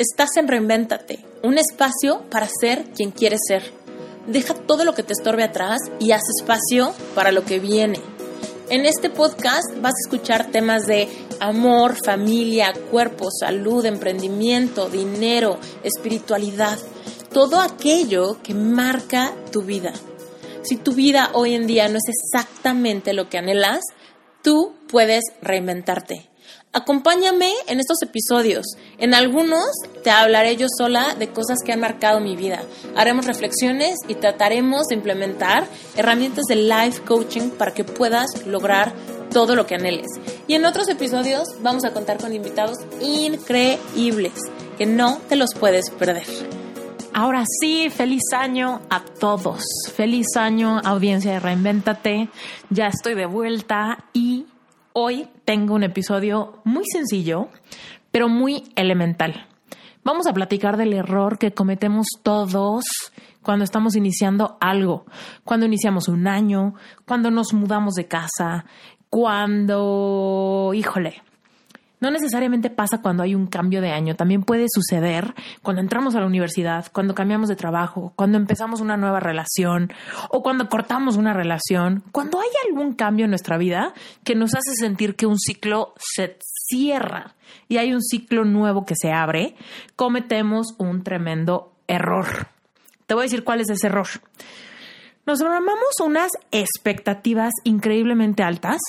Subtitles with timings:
[0.00, 3.70] Estás en Reinvéntate, un espacio para ser quien quieres ser.
[4.26, 8.00] Deja todo lo que te estorbe atrás y haz espacio para lo que viene.
[8.70, 11.06] En este podcast vas a escuchar temas de
[11.38, 16.78] amor, familia, cuerpo, salud, emprendimiento, dinero, espiritualidad,
[17.30, 19.92] todo aquello que marca tu vida.
[20.62, 23.80] Si tu vida hoy en día no es exactamente lo que anhelas,
[24.42, 26.29] tú puedes reinventarte.
[26.72, 28.64] Acompáñame en estos episodios.
[28.98, 29.64] En algunos
[30.04, 32.62] te hablaré yo sola de cosas que han marcado mi vida.
[32.94, 38.94] Haremos reflexiones y trataremos de implementar herramientas de life coaching para que puedas lograr
[39.32, 40.06] todo lo que anheles.
[40.46, 44.34] Y en otros episodios vamos a contar con invitados increíbles
[44.78, 46.26] que no te los puedes perder.
[47.12, 49.64] Ahora sí, feliz año a todos.
[49.96, 52.28] Feliz año, audiencia de Reinvéntate.
[52.70, 54.46] Ya estoy de vuelta y
[54.92, 57.48] Hoy tengo un episodio muy sencillo,
[58.10, 59.46] pero muy elemental.
[60.02, 62.84] Vamos a platicar del error que cometemos todos
[63.40, 65.06] cuando estamos iniciando algo,
[65.44, 66.74] cuando iniciamos un año,
[67.06, 68.64] cuando nos mudamos de casa,
[69.10, 71.22] cuando, híjole,
[72.00, 76.20] no necesariamente pasa cuando hay un cambio de año, también puede suceder cuando entramos a
[76.20, 79.92] la universidad, cuando cambiamos de trabajo, cuando empezamos una nueva relación
[80.30, 83.92] o cuando cortamos una relación, cuando hay algún cambio en nuestra vida
[84.24, 87.34] que nos hace sentir que un ciclo se cierra
[87.68, 89.54] y hay un ciclo nuevo que se abre,
[89.96, 92.48] cometemos un tremendo error.
[93.06, 94.06] Te voy a decir cuál es ese error.
[95.26, 98.80] Nos programamos unas expectativas increíblemente altas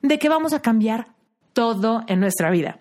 [0.00, 1.13] de que vamos a cambiar
[1.54, 2.78] todo en nuestra vida.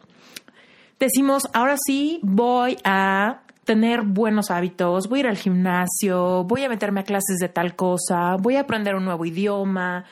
[1.00, 6.70] Decimos, ahora sí voy a tener buenos hábitos, voy a ir al gimnasio, voy a
[6.70, 10.06] meterme a clases de tal cosa, voy a aprender un nuevo idioma,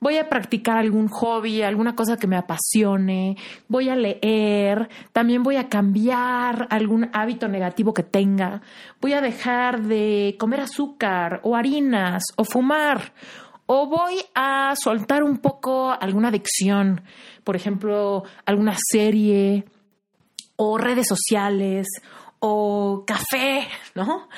[0.00, 3.36] voy a practicar algún hobby, alguna cosa que me apasione,
[3.68, 8.62] voy a leer, también voy a cambiar algún hábito negativo que tenga,
[9.00, 13.12] voy a dejar de comer azúcar o harinas o fumar
[13.72, 17.02] o voy a soltar un poco alguna adicción,
[17.44, 19.64] por ejemplo, alguna serie
[20.56, 21.86] o redes sociales
[22.40, 24.28] o café, ¿no?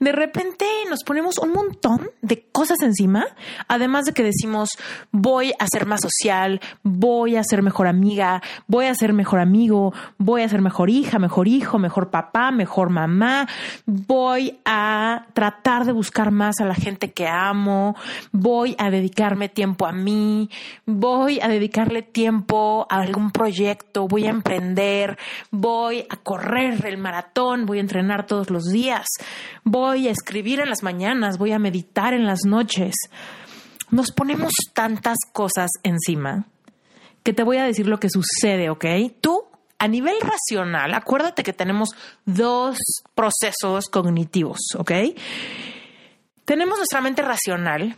[0.00, 3.24] De repente nos ponemos un montón de cosas encima,
[3.68, 4.70] además de que decimos,
[5.12, 9.94] voy a ser más social, voy a ser mejor amiga, voy a ser mejor amigo,
[10.18, 13.48] voy a ser mejor hija, mejor hijo, mejor papá, mejor mamá,
[13.86, 17.94] voy a tratar de buscar más a la gente que amo,
[18.32, 20.50] voy a dedicarme tiempo a mí,
[20.84, 25.16] voy a dedicarle tiempo a algún proyecto, voy a emprender,
[25.52, 29.06] voy a correr el maratón, voy a entrenar todos los días,
[29.64, 32.94] voy a escribir en las mañanas, voy a meditar en las noches.
[33.90, 36.46] Nos ponemos tantas cosas encima
[37.22, 38.84] que te voy a decir lo que sucede, ¿ok?
[39.20, 39.44] Tú,
[39.78, 41.90] a nivel racional, acuérdate que tenemos
[42.24, 42.78] dos
[43.14, 44.92] procesos cognitivos, ¿ok?
[46.44, 47.94] Tenemos nuestra mente racional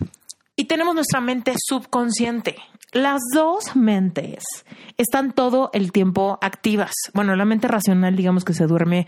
[0.56, 2.56] y tenemos nuestra mente subconsciente.
[2.92, 4.44] Las dos mentes
[4.96, 6.92] están todo el tiempo activas.
[7.12, 9.06] Bueno, la mente racional, digamos que se duerme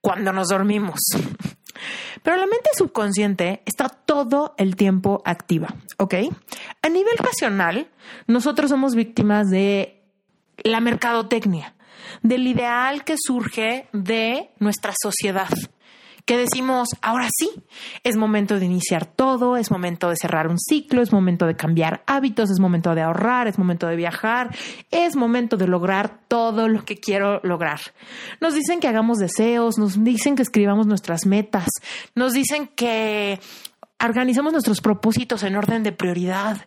[0.00, 1.00] cuando nos dormimos.
[2.22, 6.14] Pero la mente subconsciente está todo el tiempo activa, ¿ok?
[6.82, 7.88] A nivel racional,
[8.26, 10.02] nosotros somos víctimas de
[10.62, 11.74] la mercadotecnia,
[12.22, 15.48] del ideal que surge de nuestra sociedad
[16.24, 17.50] que decimos, ahora sí,
[18.04, 22.02] es momento de iniciar todo, es momento de cerrar un ciclo, es momento de cambiar
[22.06, 24.54] hábitos, es momento de ahorrar, es momento de viajar,
[24.90, 27.80] es momento de lograr todo lo que quiero lograr.
[28.40, 31.68] Nos dicen que hagamos deseos, nos dicen que escribamos nuestras metas,
[32.14, 33.40] nos dicen que
[34.02, 36.66] organizamos nuestros propósitos en orden de prioridad.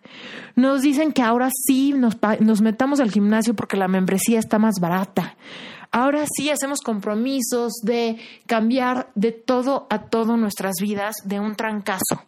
[0.56, 4.76] Nos dicen que ahora sí nos, nos metamos al gimnasio porque la membresía está más
[4.80, 5.36] barata
[5.94, 12.26] ahora sí hacemos compromisos de cambiar de todo a todo nuestras vidas de un trancazo.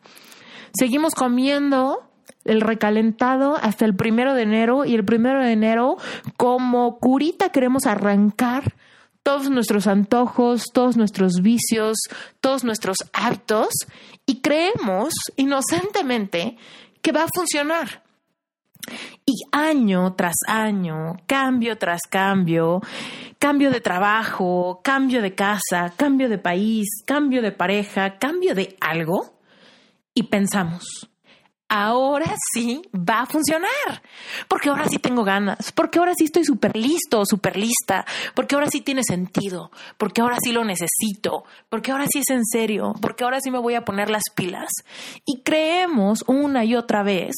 [0.78, 2.04] Seguimos comiendo
[2.46, 5.98] el recalentado hasta el primero de enero y el primero de enero
[6.38, 8.76] como curita queremos arrancar
[9.24, 11.98] todos nuestros antojos, todos nuestros vicios,
[12.42, 13.70] todos nuestros hábitos
[14.28, 16.58] y creemos inocentemente
[17.02, 18.05] que va a funcionar.
[19.26, 22.82] Y año tras año, cambio tras cambio,
[23.40, 29.36] cambio de trabajo, cambio de casa, cambio de país, cambio de pareja, cambio de algo,
[30.14, 31.10] y pensamos,
[31.68, 34.02] ahora sí va a funcionar,
[34.48, 38.70] porque ahora sí tengo ganas, porque ahora sí estoy súper listo súper lista, porque ahora
[38.70, 43.24] sí tiene sentido, porque ahora sí lo necesito, porque ahora sí es en serio, porque
[43.24, 44.70] ahora sí me voy a poner las pilas.
[45.26, 47.36] Y creemos una y otra vez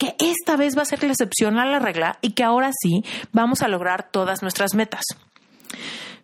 [0.00, 3.04] que esta vez va a ser la excepción a la regla y que ahora sí
[3.32, 5.02] vamos a lograr todas nuestras metas.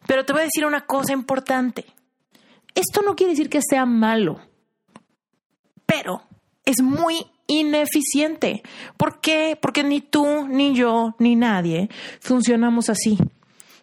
[0.06, 1.84] Pero te voy a decir una cosa importante.
[2.74, 4.40] Esto no quiere decir que sea malo,
[5.84, 6.22] pero
[6.64, 8.62] es muy ineficiente.
[8.96, 9.58] ¿Por qué?
[9.60, 11.90] Porque ni tú, ni yo, ni nadie
[12.20, 13.18] funcionamos así.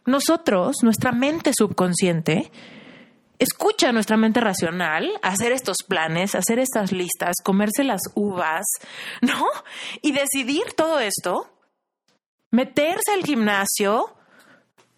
[0.08, 2.52] Nosotros, nuestra mente subconsciente,
[3.44, 8.66] escucha nuestra mente racional hacer estos planes, hacer estas listas, comerse las uvas,
[9.22, 9.46] ¿no?
[10.02, 11.50] Y decidir todo esto,
[12.52, 14.16] meterse al gimnasio,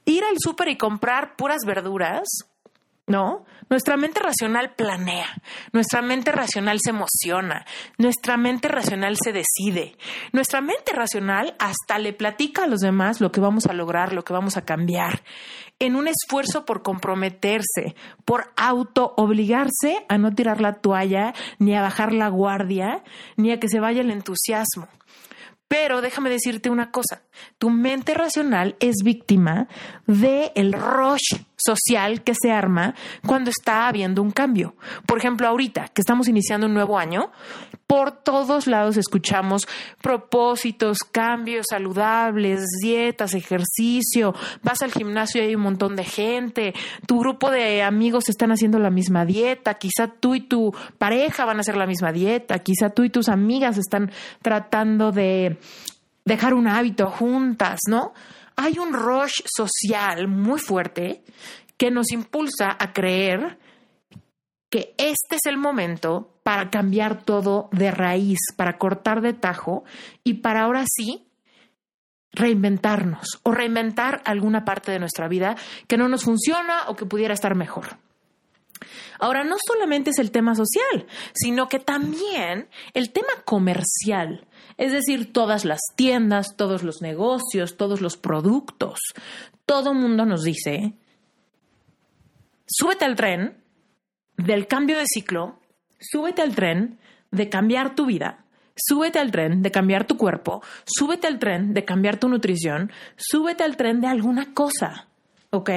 [0.06, 2.28] ir al súper y comprar puras verduras,
[3.08, 3.46] ¿no?
[3.70, 5.28] Nuestra mente racional planea,
[5.74, 7.66] nuestra mente racional se emociona,
[7.98, 9.96] nuestra mente racional se decide,
[10.34, 14.24] nuestra mente racional hasta le platica a los demás lo que vamos a lograr, lo
[14.24, 15.24] que vamos a cambiar,
[15.80, 21.82] en un esfuerzo por comprometerse, por auto obligarse a no tirar la toalla, ni a
[21.82, 23.04] bajar la guardia,
[23.36, 24.88] ni a que se vaya el entusiasmo.
[25.68, 27.24] Pero déjame decirte una cosa,
[27.58, 29.68] tu mente racional es víctima
[30.06, 32.96] del el rush social que se arma
[33.26, 34.76] cuando está habiendo un cambio.
[35.06, 37.32] Por ejemplo, ahorita que estamos iniciando un nuevo año,
[37.88, 39.68] por todos lados escuchamos
[40.02, 44.34] propósitos, cambios saludables, dietas, ejercicio,
[44.64, 46.74] vas al gimnasio y hay un montón de gente,
[47.06, 51.58] tu grupo de amigos están haciendo la misma dieta, quizá tú y tu pareja van
[51.58, 54.12] a hacer la misma dieta, quizá tú y tus amigas están
[54.42, 55.58] tratando de
[56.26, 58.14] dejar un hábito juntas, ¿no?
[58.56, 61.24] Hay un rush social muy fuerte
[61.78, 63.60] que nos impulsa a creer
[64.70, 69.84] que este es el momento para cambiar todo de raíz, para cortar de tajo
[70.24, 71.28] y para ahora sí
[72.32, 75.56] reinventarnos o reinventar alguna parte de nuestra vida
[75.88, 77.98] que no nos funciona o que pudiera estar mejor.
[79.20, 84.45] Ahora, no solamente es el tema social, sino que también el tema comercial,
[84.78, 89.00] es decir, todas las tiendas, todos los negocios, todos los productos.
[89.66, 90.94] Todo mundo nos dice,
[92.68, 93.64] súbete al tren
[94.38, 95.60] del cambio de ciclo,
[96.00, 97.00] súbete al tren
[97.32, 98.46] de cambiar tu vida,
[98.76, 103.64] súbete al tren de cambiar tu cuerpo, súbete al tren de cambiar tu nutrición, súbete
[103.64, 105.08] al tren de alguna cosa.
[105.52, 105.70] ¿Ok?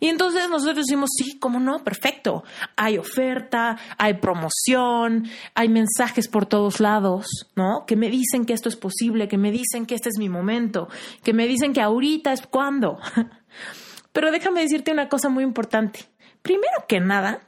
[0.00, 1.84] Y entonces nosotros decimos, sí, ¿cómo no?
[1.84, 2.44] Perfecto.
[2.76, 7.84] Hay oferta, hay promoción, hay mensajes por todos lados, ¿no?
[7.86, 10.88] Que me dicen que esto es posible, que me dicen que este es mi momento,
[11.22, 12.98] que me dicen que ahorita es cuando.
[14.12, 16.00] Pero déjame decirte una cosa muy importante.
[16.42, 17.40] Primero que nada,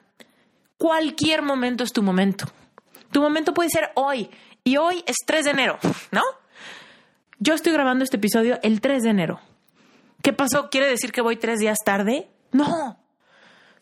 [0.76, 2.46] cualquier momento es tu momento.
[3.10, 4.30] Tu momento puede ser hoy,
[4.64, 5.78] y hoy es 3 de enero,
[6.12, 6.22] ¿no?
[7.38, 9.40] Yo estoy grabando este episodio el 3 de enero.
[10.22, 10.70] ¿Qué pasó?
[10.70, 12.28] ¿Quiere decir que voy tres días tarde?
[12.52, 12.98] No.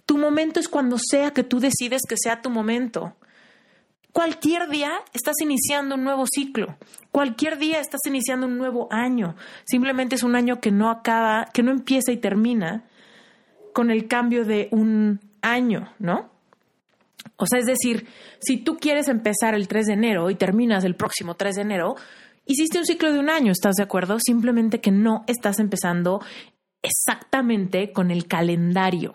[0.06, 3.14] Tu momento es cuando sea que tú decides que sea tu momento.
[4.12, 6.76] Cualquier día estás iniciando un nuevo ciclo.
[7.12, 9.37] Cualquier día estás iniciando un nuevo año.
[9.64, 12.84] Simplemente es un año que no acaba, que no empieza y termina
[13.72, 16.31] con el cambio de un año, ¿no?
[17.36, 18.06] O sea, es decir,
[18.40, 21.94] si tú quieres empezar el 3 de enero y terminas el próximo 3 de enero,
[22.50, 24.19] hiciste un ciclo de un año, ¿estás de acuerdo?
[24.19, 26.20] Simplemente que no estás empezando
[26.82, 29.12] exactamente con el calendario.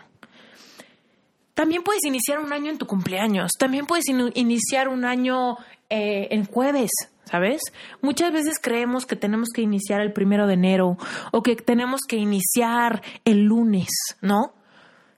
[1.54, 5.58] También puedes iniciar un año en tu cumpleaños, también puedes iniciar un año
[5.90, 6.92] eh, en jueves,
[7.24, 7.62] ¿sabes?
[8.02, 10.98] Muchas veces creemos que tenemos que iniciar el primero de enero
[11.32, 13.90] o que tenemos que iniciar el lunes,
[14.22, 14.54] ¿no?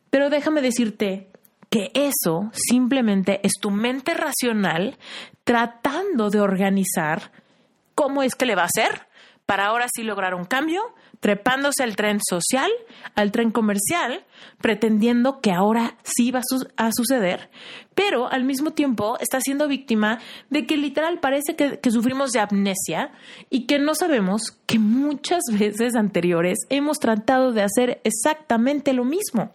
[0.09, 1.29] Pero déjame decirte
[1.69, 4.97] que eso simplemente es tu mente racional
[5.43, 7.31] tratando de organizar
[7.97, 9.07] cómo es que le va a hacer
[9.47, 12.69] para ahora sí lograr un cambio, trepándose al tren social,
[13.15, 14.25] al tren comercial,
[14.61, 16.41] pretendiendo que ahora sí va
[16.75, 17.49] a, suceder,
[17.95, 22.41] pero al mismo tiempo está siendo víctima de que literal parece que, que sufrimos de
[22.41, 23.11] amnesia
[23.49, 29.53] y que no sabemos que muchas veces anteriores hemos tratado de hacer exactamente lo mismo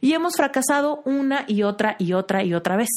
[0.00, 2.88] y hemos fracasado una y otra y otra y otra vez.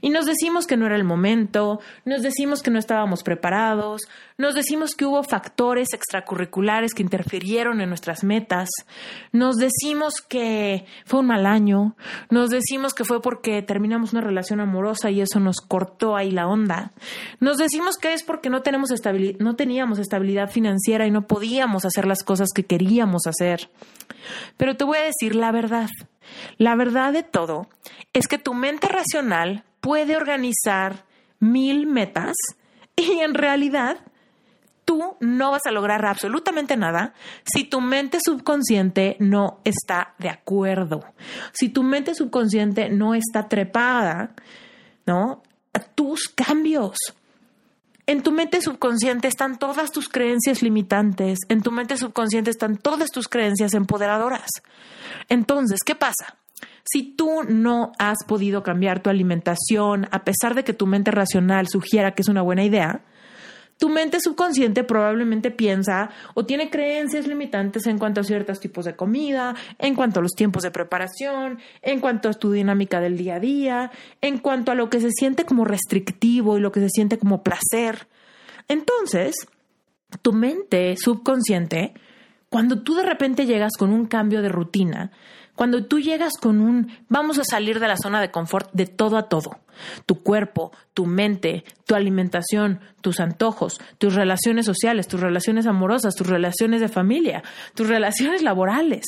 [0.00, 4.02] Y nos decimos que no era el momento, nos decimos que no estábamos preparados,
[4.36, 8.68] nos decimos que hubo factores extracurriculares que interfirieron en nuestras metas,
[9.32, 11.96] nos decimos que fue un mal año,
[12.30, 16.48] nos decimos que fue porque terminamos una relación amorosa y eso nos cortó ahí la
[16.48, 16.92] onda,
[17.40, 18.90] nos decimos que es porque no, tenemos
[19.38, 23.70] no teníamos estabilidad financiera y no podíamos hacer las cosas que queríamos hacer.
[24.56, 25.90] Pero te voy a decir la verdad.
[26.58, 27.68] La verdad de todo
[28.12, 31.04] es que tu mente racional puede organizar
[31.40, 32.34] mil metas
[32.96, 33.98] y en realidad
[34.84, 37.14] tú no vas a lograr absolutamente nada
[37.44, 41.04] si tu mente subconsciente no está de acuerdo,
[41.52, 44.34] si tu mente subconsciente no está trepada,
[45.06, 45.42] ¿no?
[45.72, 46.96] A tus cambios.
[48.06, 53.10] En tu mente subconsciente están todas tus creencias limitantes, en tu mente subconsciente están todas
[53.10, 54.50] tus creencias empoderadoras.
[55.28, 56.38] Entonces, ¿qué pasa?
[56.84, 61.66] Si tú no has podido cambiar tu alimentación, a pesar de que tu mente racional
[61.68, 63.02] sugiera que es una buena idea,
[63.78, 68.94] tu mente subconsciente probablemente piensa o tiene creencias limitantes en cuanto a ciertos tipos de
[68.94, 73.36] comida, en cuanto a los tiempos de preparación, en cuanto a tu dinámica del día
[73.36, 73.90] a día,
[74.20, 77.42] en cuanto a lo que se siente como restrictivo y lo que se siente como
[77.42, 78.06] placer.
[78.68, 79.34] Entonces,
[80.22, 81.94] tu mente subconsciente,
[82.54, 85.10] cuando tú de repente llegas con un cambio de rutina,
[85.56, 89.16] cuando tú llegas con un vamos a salir de la zona de confort de todo
[89.16, 89.58] a todo,
[90.06, 96.28] tu cuerpo, tu mente, tu alimentación, tus antojos, tus relaciones sociales, tus relaciones amorosas, tus
[96.28, 97.42] relaciones de familia,
[97.74, 99.02] tus relaciones laborales,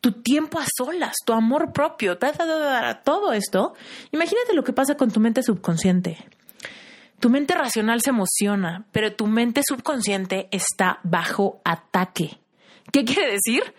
[0.00, 2.16] tu tiempo a solas, tu amor propio,
[3.04, 3.74] todo esto,
[4.12, 6.16] imagínate lo que pasa con tu mente subconsciente.
[7.20, 12.38] Tu mente racional se emociona, pero tu mente subconsciente está bajo ataque.
[12.90, 13.74] ¿Qué quiere decir?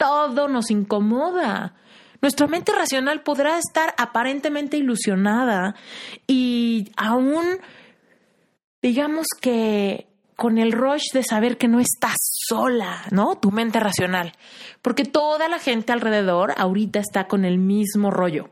[0.00, 1.74] todo nos incomoda.
[2.22, 5.74] Nuestra mente racional podrá estar aparentemente ilusionada
[6.26, 7.44] y aún,
[8.80, 10.06] digamos que
[10.36, 12.16] con el rush de saber que no estás
[12.48, 13.36] sola, ¿no?
[13.36, 14.32] Tu mente racional.
[14.80, 18.48] Porque toda la gente alrededor ahorita está con el mismo rollo.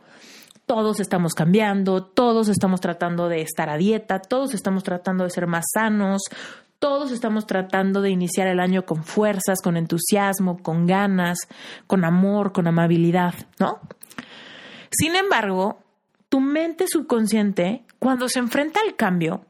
[0.68, 5.46] Todos estamos cambiando, todos estamos tratando de estar a dieta, todos estamos tratando de ser
[5.46, 6.20] más sanos,
[6.78, 11.38] todos estamos tratando de iniciar el año con fuerzas, con entusiasmo, con ganas,
[11.86, 13.80] con amor, con amabilidad, ¿no?
[14.90, 15.78] Sin embargo,
[16.28, 19.46] tu mente subconsciente, cuando se enfrenta al cambio,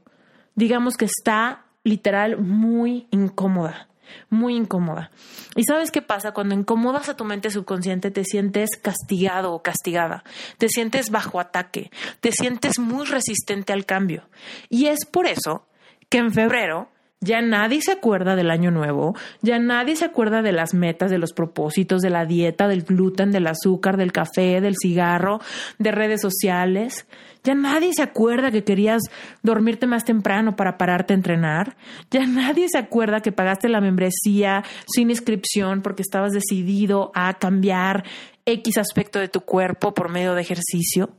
[0.55, 3.88] digamos que está literal muy incómoda,
[4.31, 5.11] muy incómoda.
[5.57, 6.33] ¿Y sabes qué pasa?
[6.33, 10.25] Cuando incomodas a tu mente subconsciente, te sientes castigado o castigada,
[10.59, 14.29] te sientes bajo ataque, te sientes muy resistente al cambio.
[14.69, 15.67] Y es por eso
[16.09, 20.53] que en febrero ya nadie se acuerda del año nuevo, ya nadie se acuerda de
[20.53, 24.77] las metas, de los propósitos, de la dieta, del gluten, del azúcar, del café, del
[24.81, 25.41] cigarro,
[25.79, 27.07] de redes sociales.
[27.43, 29.03] Ya nadie se acuerda que querías
[29.43, 31.77] dormirte más temprano para pararte a entrenar.
[32.11, 38.05] Ya nadie se acuerda que pagaste la membresía sin inscripción porque estabas decidido a cambiar
[38.45, 41.11] X aspecto de tu cuerpo por medio de ejercicio.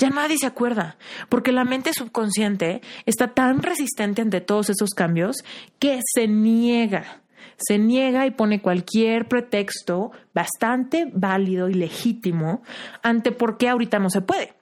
[0.00, 0.96] Ya nadie se acuerda,
[1.28, 5.44] porque la mente subconsciente está tan resistente ante todos esos cambios
[5.78, 7.20] que se niega,
[7.58, 12.62] se niega y pone cualquier pretexto bastante válido y legítimo
[13.02, 14.54] ante por qué ahorita no se puede.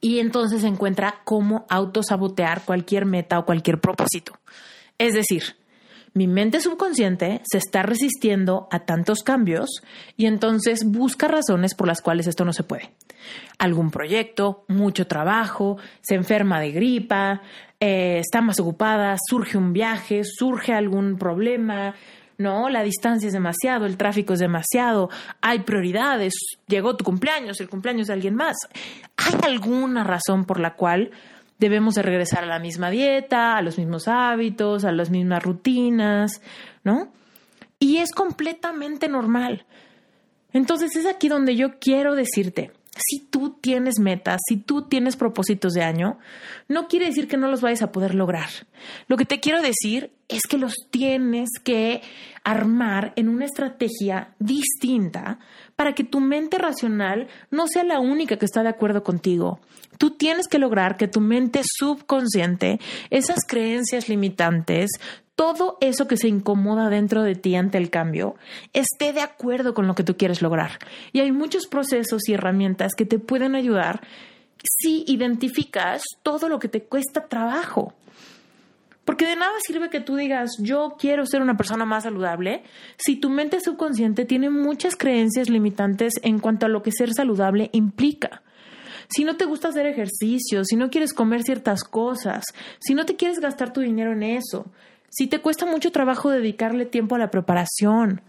[0.00, 4.32] Y entonces encuentra cómo autosabotear cualquier meta o cualquier propósito.
[4.96, 5.56] Es decir,
[6.14, 9.82] mi mente subconsciente se está resistiendo a tantos cambios
[10.16, 12.92] y entonces busca razones por las cuales esto no se puede.
[13.58, 17.42] Algún proyecto, mucho trabajo, se enferma de gripa,
[17.80, 21.94] eh, está más ocupada, surge un viaje, surge algún problema,
[22.38, 25.08] no, la distancia es demasiado, el tráfico es demasiado,
[25.40, 26.34] hay prioridades,
[26.66, 28.56] llegó tu cumpleaños, el cumpleaños de alguien más.
[29.16, 31.10] ¿Hay alguna razón por la cual
[31.58, 36.42] debemos de regresar a la misma dieta, a los mismos hábitos, a las mismas rutinas,
[36.82, 37.12] ¿no?
[37.78, 39.66] Y es completamente normal.
[40.52, 45.72] Entonces es aquí donde yo quiero decirte, si tú tienes metas, si tú tienes propósitos
[45.72, 46.18] de año,
[46.68, 48.48] no quiere decir que no los vayas a poder lograr.
[49.08, 52.02] Lo que te quiero decir es que los tienes que
[52.44, 55.38] armar en una estrategia distinta
[55.76, 59.60] para que tu mente racional no sea la única que está de acuerdo contigo.
[59.98, 64.90] Tú tienes que lograr que tu mente subconsciente, esas creencias limitantes,
[65.36, 68.36] todo eso que se incomoda dentro de ti ante el cambio
[68.72, 70.78] esté de acuerdo con lo que tú quieres lograr.
[71.12, 74.00] Y hay muchos procesos y herramientas que te pueden ayudar
[74.62, 77.94] si identificas todo lo que te cuesta trabajo.
[79.04, 82.62] Porque de nada sirve que tú digas, yo quiero ser una persona más saludable,
[82.96, 87.68] si tu mente subconsciente tiene muchas creencias limitantes en cuanto a lo que ser saludable
[87.72, 88.42] implica.
[89.14, 92.44] Si no te gusta hacer ejercicio, si no quieres comer ciertas cosas,
[92.78, 94.72] si no te quieres gastar tu dinero en eso,
[95.14, 98.20] si te cuesta mucho trabajo dedicarle tiempo a la preparación,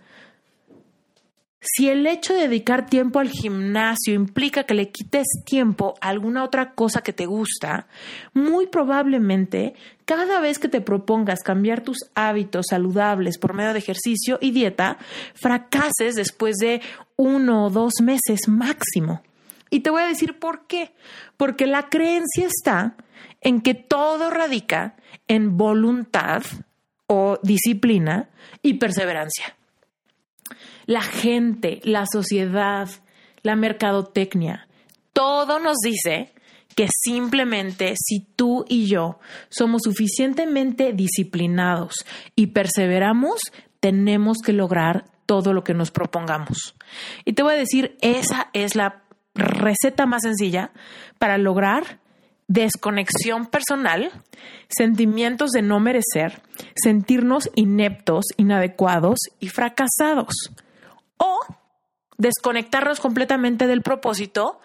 [1.60, 6.44] si el hecho de dedicar tiempo al gimnasio implica que le quites tiempo a alguna
[6.44, 7.88] otra cosa que te gusta,
[8.36, 9.74] muy probablemente
[10.06, 15.00] cada vez que te propongas cambiar tus hábitos saludables por medio de ejercicio y dieta,
[15.34, 16.82] fracases después de
[17.16, 19.24] uno o dos meses máximo.
[19.72, 20.94] Y te voy a decir por qué.
[21.36, 22.96] Porque la creencia está
[23.42, 24.96] en que todo radica
[25.28, 26.44] en voluntad
[27.08, 28.30] o disciplina
[28.62, 29.56] y perseverancia.
[30.86, 32.90] La gente, la sociedad,
[33.42, 34.68] la mercadotecnia,
[35.14, 36.34] todo nos dice
[36.76, 39.20] que simplemente si tú y yo
[39.50, 43.40] somos suficientemente disciplinados y perseveramos,
[43.80, 46.76] tenemos que lograr todo lo que nos propongamos.
[47.24, 50.72] Y te voy a decir, esa es la receta más sencilla
[51.18, 52.00] para lograr
[52.48, 54.12] desconexión personal,
[54.70, 56.42] sentimientos de no merecer,
[56.76, 60.34] sentirnos ineptos, inadecuados y fracasados.
[61.18, 61.40] O
[62.18, 64.60] desconectarnos completamente del propósito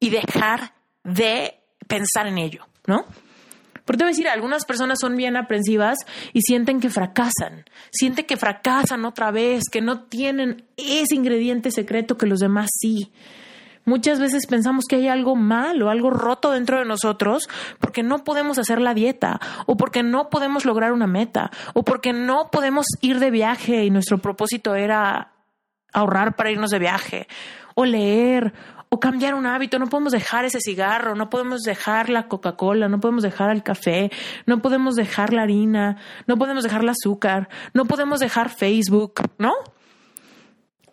[0.00, 0.74] y dejar
[1.04, 3.04] de pensar en ello, ¿no?
[3.84, 5.98] Porque te voy a decir, algunas personas son bien aprensivas
[6.32, 12.18] y sienten que fracasan, sienten que fracasan otra vez, que no tienen ese ingrediente secreto
[12.18, 13.12] que los demás sí.
[13.88, 18.24] Muchas veces pensamos que hay algo mal o algo roto dentro de nosotros porque no
[18.24, 22.86] podemos hacer la dieta o porque no podemos lograr una meta o porque no podemos
[23.00, 25.30] ir de viaje y nuestro propósito era
[25.92, 27.28] ahorrar para irnos de viaje
[27.76, 28.54] o leer
[28.88, 29.78] o cambiar un hábito.
[29.78, 34.10] No podemos dejar ese cigarro, no podemos dejar la Coca-Cola, no podemos dejar el café,
[34.46, 39.52] no podemos dejar la harina, no podemos dejar el azúcar, no podemos dejar Facebook, ¿no?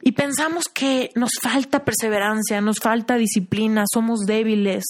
[0.05, 4.83] Y pensamos que nos falta perseverancia, nos falta disciplina, somos débiles.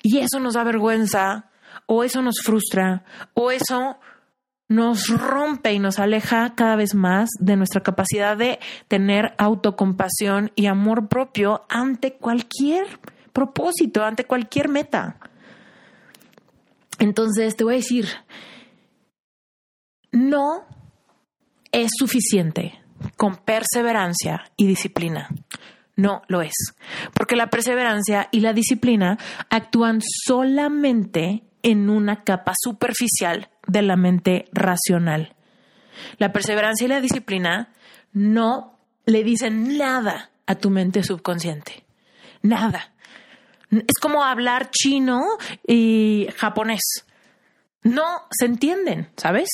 [0.00, 1.50] Y eso nos da vergüenza,
[1.86, 3.98] o eso nos frustra, o eso
[4.68, 10.66] nos rompe y nos aleja cada vez más de nuestra capacidad de tener autocompasión y
[10.66, 12.86] amor propio ante cualquier
[13.32, 15.18] propósito, ante cualquier meta.
[17.00, 18.06] Entonces te voy a decir,
[20.12, 20.64] no
[21.72, 22.79] es suficiente
[23.16, 25.28] con perseverancia y disciplina.
[25.96, 26.74] No lo es,
[27.14, 29.18] porque la perseverancia y la disciplina
[29.50, 35.34] actúan solamente en una capa superficial de la mente racional.
[36.18, 37.72] La perseverancia y la disciplina
[38.12, 41.84] no le dicen nada a tu mente subconsciente.
[42.42, 42.92] Nada.
[43.70, 45.22] Es como hablar chino
[45.66, 47.04] y japonés.
[47.82, 49.48] No se entienden, ¿sabes?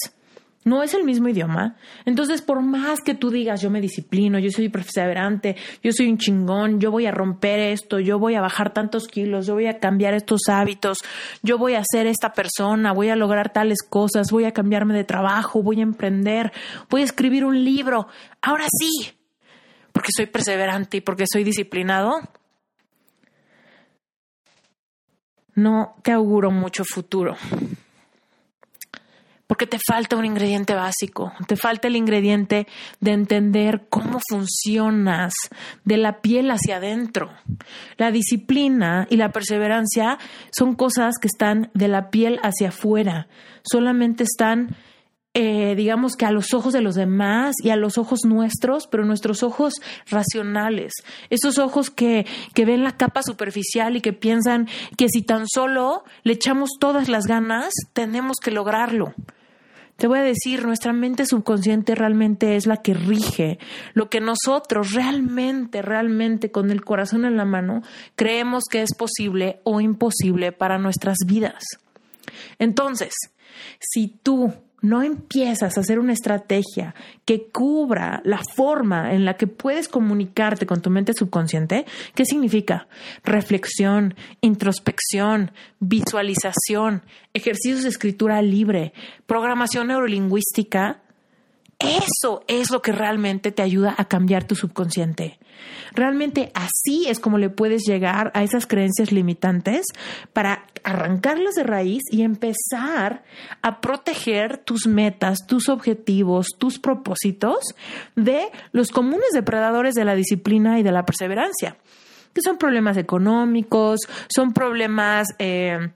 [0.66, 1.76] No es el mismo idioma.
[2.04, 6.18] Entonces, por más que tú digas, yo me disciplino, yo soy perseverante, yo soy un
[6.18, 9.78] chingón, yo voy a romper esto, yo voy a bajar tantos kilos, yo voy a
[9.78, 10.98] cambiar estos hábitos,
[11.40, 15.04] yo voy a ser esta persona, voy a lograr tales cosas, voy a cambiarme de
[15.04, 16.52] trabajo, voy a emprender,
[16.90, 18.08] voy a escribir un libro.
[18.42, 19.12] Ahora sí,
[19.92, 22.18] porque soy perseverante y porque soy disciplinado.
[25.54, 27.36] No te auguro mucho futuro
[29.46, 32.66] porque te falta un ingrediente básico, te falta el ingrediente
[33.00, 35.32] de entender cómo funcionas
[35.84, 37.30] de la piel hacia adentro.
[37.96, 40.18] La disciplina y la perseverancia
[40.50, 43.28] son cosas que están de la piel hacia afuera,
[43.62, 44.76] solamente están,
[45.38, 49.04] eh, digamos que a los ojos de los demás y a los ojos nuestros, pero
[49.04, 49.74] nuestros ojos
[50.08, 50.94] racionales,
[51.28, 56.04] esos ojos que, que ven la capa superficial y que piensan que si tan solo
[56.22, 59.12] le echamos todas las ganas, tenemos que lograrlo.
[59.96, 63.58] Te voy a decir, nuestra mente subconsciente realmente es la que rige
[63.92, 67.82] lo que nosotros realmente, realmente con el corazón en la mano
[68.14, 71.62] creemos que es posible o imposible para nuestras vidas.
[72.58, 73.12] Entonces,
[73.78, 74.54] si tú
[74.86, 76.94] no empiezas a hacer una estrategia
[77.24, 82.86] que cubra la forma en la que puedes comunicarte con tu mente subconsciente, ¿qué significa?
[83.24, 87.02] Reflexión, introspección, visualización,
[87.34, 88.92] ejercicios de escritura libre,
[89.26, 91.02] programación neurolingüística,
[91.78, 95.38] eso es lo que realmente te ayuda a cambiar tu subconsciente.
[95.92, 99.86] Realmente así es como le puedes llegar a esas creencias limitantes
[100.32, 103.24] para arrancarlas de raíz y empezar
[103.62, 107.74] a proteger tus metas, tus objetivos, tus propósitos
[108.14, 111.76] de los comunes depredadores de la disciplina y de la perseverancia,
[112.32, 115.28] que son problemas económicos, son problemas...
[115.38, 115.90] Eh,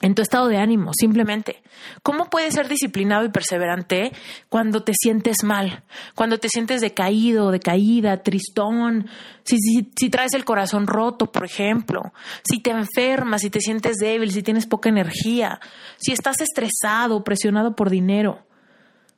[0.00, 1.62] en tu estado de ánimo, simplemente.
[2.02, 4.12] ¿Cómo puedes ser disciplinado y perseverante
[4.48, 5.84] cuando te sientes mal,
[6.14, 9.08] cuando te sientes decaído, decaída, tristón,
[9.44, 13.96] si, si, si, traes el corazón roto, por ejemplo, si te enfermas, si te sientes
[13.96, 15.60] débil, si tienes poca energía,
[15.98, 18.46] si estás estresado, presionado por dinero?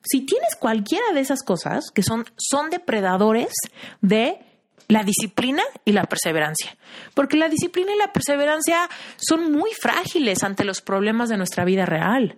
[0.05, 3.53] Si tienes cualquiera de esas cosas que son, son depredadores
[4.01, 4.52] de
[4.93, 6.77] la disciplina y la perseverancia.
[7.15, 11.87] Porque la disciplina y la perseverancia son muy frágiles ante los problemas de nuestra vida
[11.87, 12.37] real.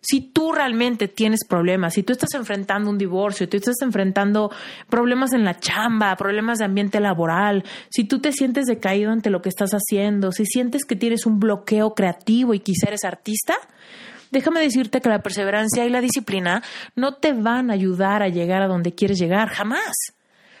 [0.00, 4.50] Si tú realmente tienes problemas, si tú estás enfrentando un divorcio, si tú estás enfrentando
[4.88, 9.40] problemas en la chamba, problemas de ambiente laboral, si tú te sientes decaído ante lo
[9.42, 13.54] que estás haciendo, si sientes que tienes un bloqueo creativo y quizá eres artista,
[14.30, 16.62] déjame decirte que la perseverancia y la disciplina
[16.96, 20.15] no te van a ayudar a llegar a donde quieres llegar, jamás.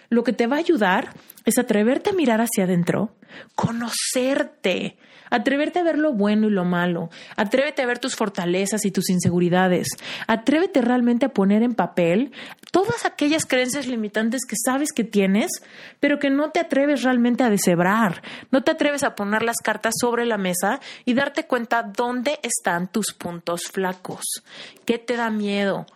[0.08, 1.10] Lo que te va a ayudar
[1.44, 3.14] es atreverte a mirar hacia adentro,
[3.54, 4.96] conocerte,
[5.30, 9.10] atreverte a ver lo bueno y lo malo, atrévete a ver tus fortalezas y tus
[9.10, 9.88] inseguridades,
[10.26, 12.32] atrévete realmente a poner en papel
[12.72, 15.50] todas aquellas creencias limitantes que sabes que tienes,
[16.00, 19.94] pero que no te atreves realmente a deshebrar, no te atreves a poner las cartas
[20.00, 24.24] sobre la mesa y darte cuenta dónde están tus puntos flacos,
[24.84, 25.86] qué te da miedo,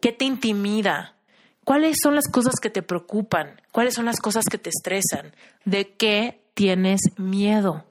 [0.00, 1.16] qué te intimida,
[1.64, 3.60] ¿Cuáles son las cosas que te preocupan?
[3.70, 5.32] ¿Cuáles son las cosas que te estresan?
[5.64, 7.84] ¿De qué tienes miedo?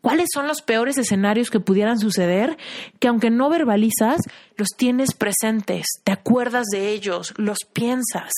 [0.00, 2.58] ¿Cuáles son los peores escenarios que pudieran suceder
[2.98, 4.20] que aunque no verbalizas,
[4.56, 8.32] los tienes presentes, te acuerdas de ellos, los piensas?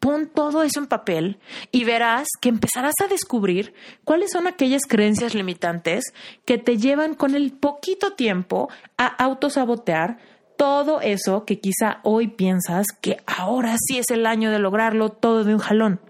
[0.00, 1.38] Pon todo eso en papel
[1.70, 6.04] y verás que empezarás a descubrir cuáles son aquellas creencias limitantes
[6.46, 10.18] que te llevan con el poquito tiempo a autosabotear
[10.60, 15.42] todo eso que quizá hoy piensas que ahora sí es el año de lograrlo todo
[15.42, 16.02] de un jalón.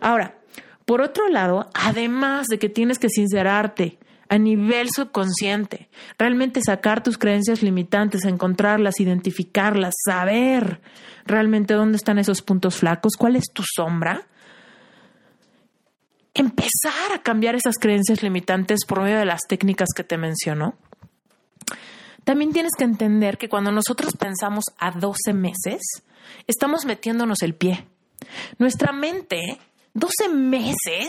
[0.00, 0.38] Ahora,
[0.84, 5.88] por otro lado, además de que tienes que sincerarte a nivel subconsciente,
[6.20, 10.80] realmente sacar tus creencias limitantes, encontrarlas, identificarlas, saber
[11.26, 14.28] realmente dónde están esos puntos flacos, cuál es tu sombra,
[16.32, 20.76] empezar a cambiar esas creencias limitantes por medio de las técnicas que te menciono
[22.24, 25.80] también tienes que entender que cuando nosotros pensamos a 12 meses,
[26.46, 27.86] estamos metiéndonos el pie.
[28.58, 29.58] Nuestra mente,
[29.94, 31.08] 12 meses,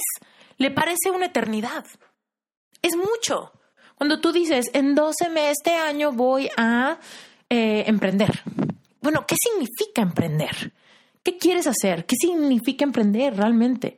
[0.58, 1.86] le parece una eternidad.
[2.82, 3.52] Es mucho.
[3.96, 7.00] Cuando tú dices, en 12 meses, este año voy a
[7.50, 8.42] eh, emprender.
[9.02, 10.74] Bueno, ¿qué significa emprender?
[11.24, 12.06] ¿Qué quieres hacer?
[12.06, 13.98] ¿Qué significa emprender realmente?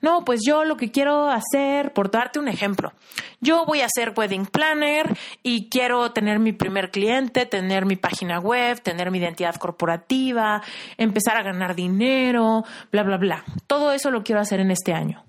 [0.00, 2.92] No, pues yo lo que quiero hacer, por darte un ejemplo,
[3.40, 8.38] yo voy a ser wedding planner y quiero tener mi primer cliente, tener mi página
[8.38, 10.62] web, tener mi identidad corporativa,
[10.96, 13.44] empezar a ganar dinero, bla, bla, bla.
[13.66, 15.24] Todo eso lo quiero hacer en este año.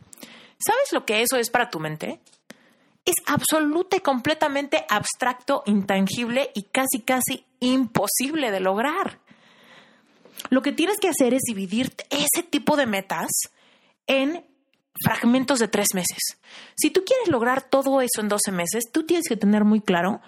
[0.57, 2.21] ¿Sabes lo que eso es para tu mente?
[3.03, 9.19] Es absoluta y completamente abstracto, intangible y casi, casi imposible de lograr.
[10.49, 13.29] Lo que tienes que hacer es dividir ese tipo de metas
[14.07, 14.45] en
[15.03, 16.39] fragmentos de tres meses.
[16.75, 20.21] Si tú quieres lograr todo eso en 12 meses, tú tienes que tener muy claro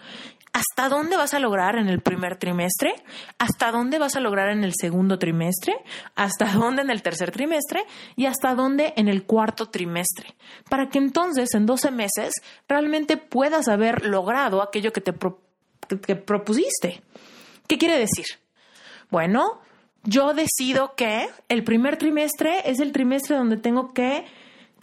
[0.54, 2.94] hasta dónde vas a lograr en el primer trimestre,
[3.40, 5.76] hasta dónde vas a lograr en el segundo trimestre,
[6.16, 7.84] hasta dónde en el tercer trimestre
[8.16, 10.36] y hasta dónde en el cuarto trimestre,
[10.70, 12.34] para que entonces en 12 meses
[12.68, 15.14] realmente puedas haber logrado aquello que te
[16.06, 17.02] que propusiste.
[17.68, 18.26] ¿Qué quiere decir?
[19.10, 19.60] Bueno,
[20.04, 24.26] yo decido que el primer trimestre es el trimestre donde tengo que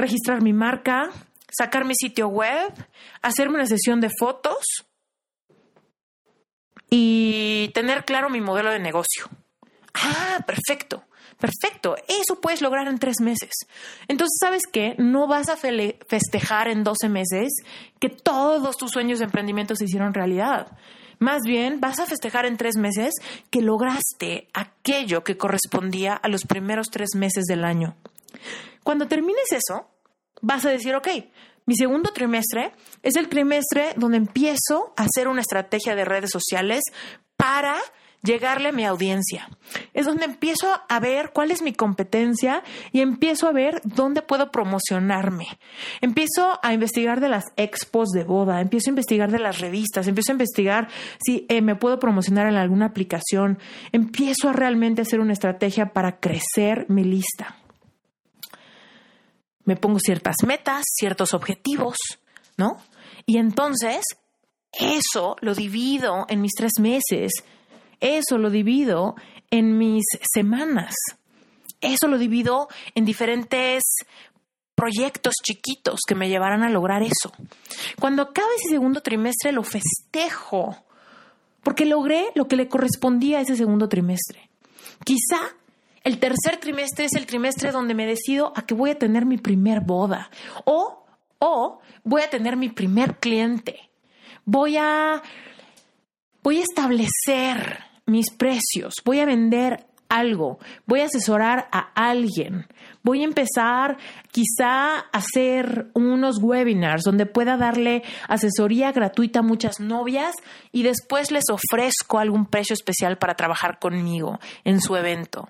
[0.01, 1.11] registrar mi marca,
[1.51, 2.73] sacar mi sitio web,
[3.23, 4.65] hacerme una sesión de fotos
[6.89, 9.29] y tener claro mi modelo de negocio.
[9.95, 11.05] Ah, perfecto.
[11.39, 13.51] Perfecto, eso puedes lograr en tres meses.
[14.09, 14.95] Entonces, ¿sabes qué?
[14.99, 17.49] No vas a festejar en 12 meses
[17.99, 20.67] que todos tus sueños de emprendimiento se hicieron realidad.
[21.19, 23.15] Más bien, vas a festejar en tres meses
[23.51, 27.97] que lograste aquello que correspondía a los primeros tres meses del año.
[28.83, 29.89] Cuando termines eso,
[30.41, 31.09] vas a decir, ok,
[31.67, 32.73] mi segundo trimestre
[33.03, 36.83] es el trimestre donde empiezo a hacer una estrategia de redes sociales
[37.37, 37.77] para
[38.23, 39.49] llegarle a mi audiencia.
[39.95, 44.51] Es donde empiezo a ver cuál es mi competencia y empiezo a ver dónde puedo
[44.51, 45.47] promocionarme.
[46.01, 50.33] Empiezo a investigar de las expos de boda, empiezo a investigar de las revistas, empiezo
[50.33, 50.89] a investigar
[51.25, 53.59] si eh, me puedo promocionar en alguna aplicación,
[53.93, 57.60] empiezo a realmente hacer una estrategia para crecer mi lista
[59.71, 61.97] me pongo ciertas metas, ciertos objetivos,
[62.57, 62.77] ¿no?
[63.25, 64.03] Y entonces
[64.73, 67.31] eso lo divido en mis tres meses,
[68.01, 69.15] eso lo divido
[69.53, 70.03] en mis
[70.35, 70.97] semanas,
[71.81, 73.85] eso lo divido en diferentes
[74.75, 77.31] proyectos chiquitos que me llevarán a lograr eso.
[78.01, 80.85] Cuando acabe ese segundo trimestre lo festejo,
[81.63, 84.51] porque logré lo que le correspondía a ese segundo trimestre.
[85.05, 85.39] Quizá
[86.03, 89.37] el tercer trimestre es el trimestre donde me decido a que voy a tener mi
[89.37, 90.31] primer boda
[90.65, 91.05] o,
[91.39, 93.91] o voy a tener mi primer cliente.
[94.45, 95.23] Voy a,
[96.43, 102.67] voy a establecer mis precios, voy a vender algo, voy a asesorar a alguien,
[103.03, 103.97] voy a empezar
[104.33, 110.35] quizá a hacer unos webinars donde pueda darle asesoría gratuita a muchas novias
[110.73, 115.49] y después les ofrezco algún precio especial para trabajar conmigo en su evento.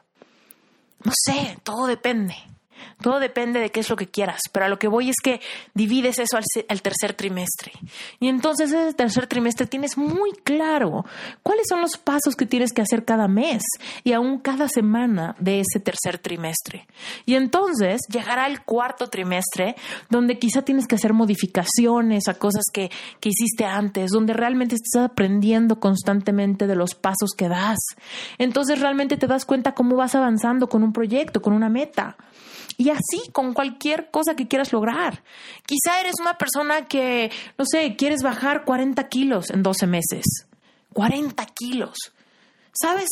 [1.05, 2.37] No sé, todo depende.
[3.01, 5.41] Todo depende de qué es lo que quieras, pero a lo que voy es que
[5.75, 7.73] divides eso al, tercer trimestre.
[8.19, 11.05] Y entonces ese tercer trimestre tienes muy claro
[11.43, 13.63] cuáles son los pasos que tienes que hacer cada mes
[14.05, 16.87] y aún cada semana de ese tercer trimestre.
[17.27, 19.77] Y entonces llegará el cuarto trimestre
[20.09, 22.91] donde quizá tienes que hacer modificaciones a cosas que,
[23.21, 27.79] que hiciste antes, donde realmente estás aprendiendo constantemente de los pasos que das.
[28.39, 32.17] Entonces realmente te das cuenta cómo vas avanzando con un proyecto, con una meta.
[32.81, 35.23] Y así con cualquier cosa que quieras lograr.
[35.67, 40.25] Quizá eres una persona que, no sé, quieres bajar 40 kilos en 12 meses.
[40.95, 41.95] 40 kilos.
[42.73, 43.11] ¿Sabes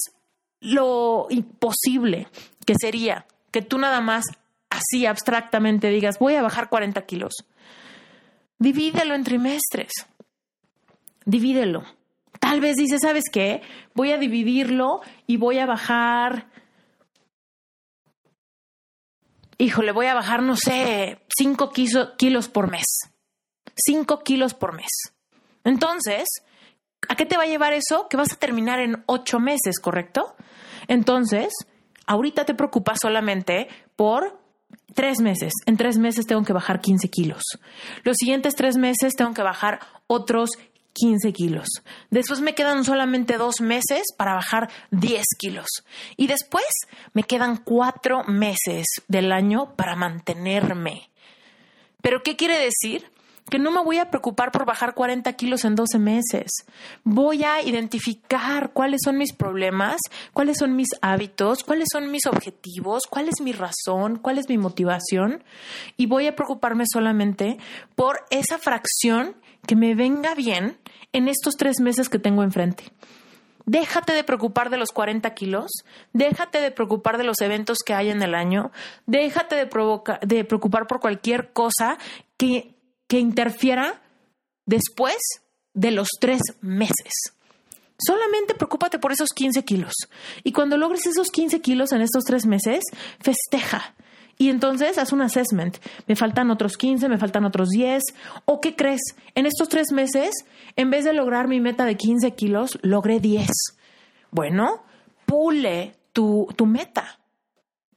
[0.60, 2.28] lo imposible
[2.64, 4.24] que sería que tú nada más
[4.70, 7.34] así abstractamente digas, voy a bajar 40 kilos?
[8.58, 9.92] Divídelo en trimestres.
[11.26, 11.84] Divídelo.
[12.40, 13.60] Tal vez dices, ¿sabes qué?
[13.92, 16.46] Voy a dividirlo y voy a bajar
[19.58, 21.70] híjole, voy a bajar, no sé, 5
[22.16, 22.86] kilos por mes.
[23.74, 24.90] 5 kilos por mes.
[25.64, 26.24] Entonces,
[27.08, 28.08] ¿a qué te va a llevar eso?
[28.08, 30.34] Que vas a terminar en 8 meses, ¿correcto?
[30.86, 31.52] Entonces,
[32.06, 34.40] ahorita te preocupas solamente por
[34.94, 35.52] tres meses.
[35.66, 37.42] En tres meses tengo que bajar 15 kilos.
[38.04, 40.50] Los siguientes tres meses tengo que bajar otros
[40.98, 41.68] 15 kilos.
[42.10, 45.68] Después me quedan solamente dos meses para bajar 10 kilos.
[46.16, 46.66] Y después
[47.12, 51.10] me quedan cuatro meses del año para mantenerme.
[52.02, 53.10] ¿Pero qué quiere decir?
[53.50, 56.50] Que no me voy a preocupar por bajar 40 kilos en 12 meses.
[57.04, 60.00] Voy a identificar cuáles son mis problemas,
[60.32, 64.58] cuáles son mis hábitos, cuáles son mis objetivos, cuál es mi razón, cuál es mi
[64.58, 65.42] motivación
[65.96, 67.58] y voy a preocuparme solamente
[67.94, 70.78] por esa fracción que me venga bien
[71.12, 72.84] en estos tres meses que tengo enfrente.
[73.66, 75.70] Déjate de preocupar de los 40 kilos,
[76.14, 78.70] déjate de preocupar de los eventos que hay en el año,
[79.04, 79.68] déjate de,
[80.22, 81.98] de preocupar por cualquier cosa
[82.38, 82.77] que,
[83.08, 84.00] que interfiera
[84.66, 85.16] después
[85.74, 87.12] de los tres meses.
[87.98, 89.94] Solamente preocúpate por esos 15 kilos.
[90.44, 92.84] Y cuando logres esos 15 kilos en estos tres meses,
[93.20, 93.94] festeja.
[94.36, 95.78] Y entonces haz un assessment.
[96.06, 98.02] Me faltan otros 15, me faltan otros 10.
[98.44, 99.00] ¿O qué crees?
[99.34, 100.30] En estos tres meses,
[100.76, 103.48] en vez de lograr mi meta de 15 kilos, logré 10.
[104.30, 104.84] Bueno,
[105.26, 107.17] pule tu, tu meta.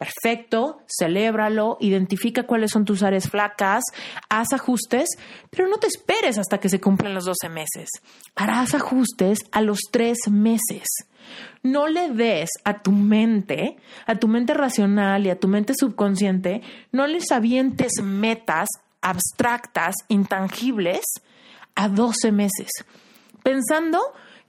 [0.01, 3.83] Perfecto, celébralo, identifica cuáles son tus áreas flacas,
[4.29, 5.09] haz ajustes,
[5.51, 7.87] pero no te esperes hasta que se cumplan los 12 meses.
[8.35, 10.87] Harás ajustes a los tres meses.
[11.61, 16.63] No le des a tu mente, a tu mente racional y a tu mente subconsciente,
[16.91, 18.69] no les avientes metas
[19.01, 21.03] abstractas, intangibles,
[21.75, 22.71] a 12 meses,
[23.43, 23.99] pensando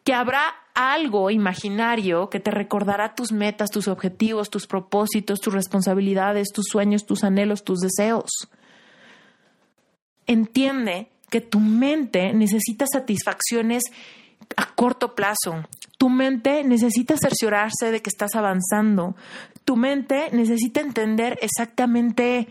[0.03, 6.49] que habrá algo imaginario que te recordará tus metas, tus objetivos, tus propósitos, tus responsabilidades,
[6.53, 8.31] tus sueños, tus anhelos, tus deseos.
[10.27, 13.83] Entiende que tu mente necesita satisfacciones
[14.57, 15.65] a corto plazo.
[15.99, 19.15] Tu mente necesita cerciorarse de que estás avanzando.
[19.65, 22.49] Tu mente necesita entender exactamente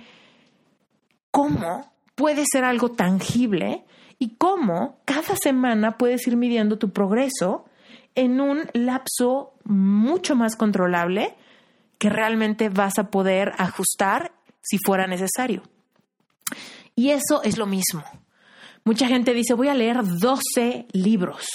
[1.32, 3.84] cómo puede ser algo tangible
[4.20, 7.66] y cómo cada semana puedes ir midiendo tu progreso
[8.16, 11.36] en un lapso mucho más controlable
[11.98, 15.64] que realmente vas a poder ajustar si fuera necesario.
[16.96, 18.04] Y eso es lo mismo.
[18.84, 21.46] Mucha gente dice, voy a leer 12 libros.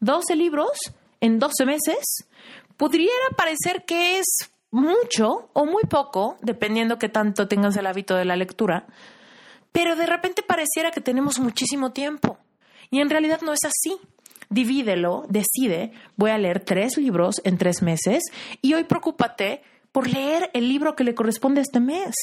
[0.00, 0.70] 12 libros
[1.20, 2.26] en 12 meses,
[2.76, 4.26] pudiera parecer que es
[4.70, 8.86] mucho o muy poco, dependiendo que tanto tengas el hábito de la lectura,
[9.72, 12.38] pero de repente pareciera que tenemos muchísimo tiempo.
[12.90, 13.98] Y en realidad no es así.
[14.50, 18.24] Divídelo, decide, voy a leer tres libros en tres meses
[18.60, 22.14] y hoy preocúpate por leer el libro que le corresponde este mes.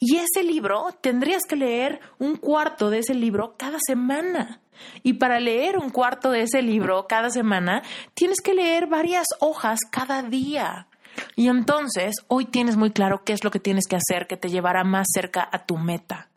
[0.00, 4.60] Y ese libro tendrías que leer un cuarto de ese libro cada semana.
[5.04, 9.78] Y para leer un cuarto de ese libro cada semana, tienes que leer varias hojas
[9.88, 10.88] cada día.
[11.36, 14.48] Y entonces, hoy tienes muy claro qué es lo que tienes que hacer que te
[14.48, 16.31] llevará más cerca a tu meta.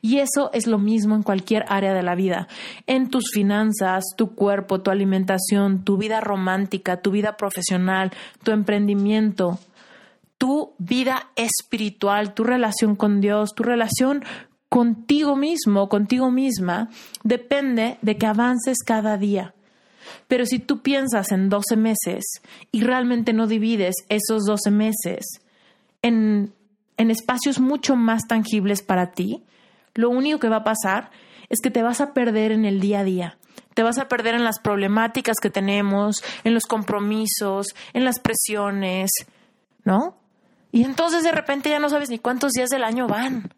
[0.00, 2.48] Y eso es lo mismo en cualquier área de la vida,
[2.86, 9.58] en tus finanzas, tu cuerpo, tu alimentación, tu vida romántica, tu vida profesional, tu emprendimiento,
[10.38, 14.24] tu vida espiritual, tu relación con Dios, tu relación
[14.68, 16.90] contigo mismo, contigo misma,
[17.22, 19.54] depende de que avances cada día.
[20.28, 22.24] Pero si tú piensas en 12 meses
[22.72, 25.24] y realmente no divides esos 12 meses
[26.02, 26.52] en,
[26.96, 29.42] en espacios mucho más tangibles para ti,
[29.96, 31.10] lo único que va a pasar
[31.48, 33.38] es que te vas a perder en el día a día.
[33.74, 39.10] Te vas a perder en las problemáticas que tenemos, en los compromisos, en las presiones,
[39.84, 40.16] ¿no?
[40.72, 43.50] Y entonces de repente ya no sabes ni cuántos días del año van.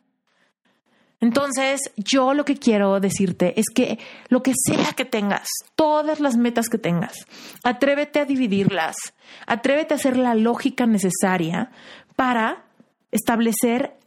[1.20, 3.98] Entonces, yo lo que quiero decirte es que
[4.28, 7.26] lo que sea que tengas, todas las metas que tengas,
[7.64, 8.94] atrévete a dividirlas,
[9.46, 11.72] atrévete a hacer la lógica necesaria
[12.14, 12.66] para
[13.10, 13.97] establecer,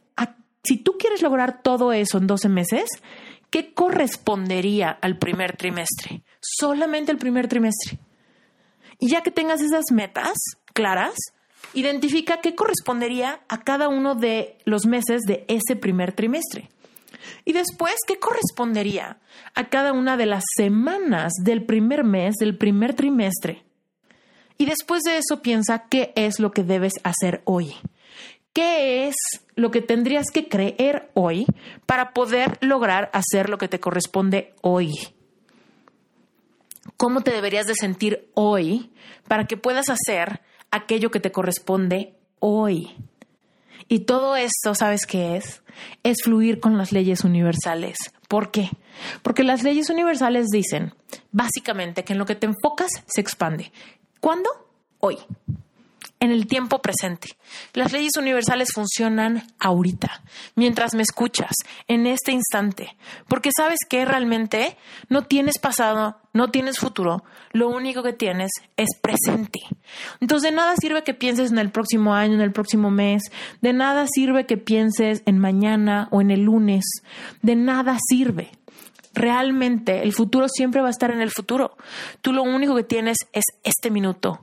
[0.64, 2.84] si tú quieres lograr todo eso en 12 meses,
[3.50, 6.22] ¿qué correspondería al primer trimestre?
[6.40, 7.98] Solamente el primer trimestre.
[8.98, 10.34] Y ya que tengas esas metas
[10.72, 11.14] claras,
[11.74, 16.70] identifica qué correspondería a cada uno de los meses de ese primer trimestre.
[17.44, 19.20] Y después, ¿qué correspondería
[19.54, 23.64] a cada una de las semanas del primer mes, del primer trimestre?
[24.58, 27.74] Y después de eso piensa qué es lo que debes hacer hoy.
[28.52, 29.16] ¿Qué es
[29.54, 31.46] lo que tendrías que creer hoy
[31.86, 34.92] para poder lograr hacer lo que te corresponde hoy?
[36.98, 38.90] ¿Cómo te deberías de sentir hoy
[39.26, 42.94] para que puedas hacer aquello que te corresponde hoy?
[43.88, 45.62] Y todo esto, ¿sabes qué es?
[46.02, 47.96] Es fluir con las leyes universales.
[48.28, 48.68] ¿Por qué?
[49.22, 50.92] Porque las leyes universales dicen,
[51.30, 53.72] básicamente, que en lo que te enfocas se expande.
[54.20, 54.50] ¿Cuándo?
[54.98, 55.18] Hoy
[56.22, 57.36] en el tiempo presente.
[57.74, 60.22] Las leyes universales funcionan ahorita,
[60.54, 61.50] mientras me escuchas,
[61.88, 64.76] en este instante, porque sabes que realmente
[65.08, 69.58] no tienes pasado, no tienes futuro, lo único que tienes es presente.
[70.20, 73.24] Entonces de nada sirve que pienses en el próximo año, en el próximo mes,
[73.60, 76.84] de nada sirve que pienses en mañana o en el lunes,
[77.42, 78.52] de nada sirve
[79.14, 81.76] realmente el futuro siempre va a estar en el futuro.
[82.20, 84.40] Tú lo único que tienes es este minuto,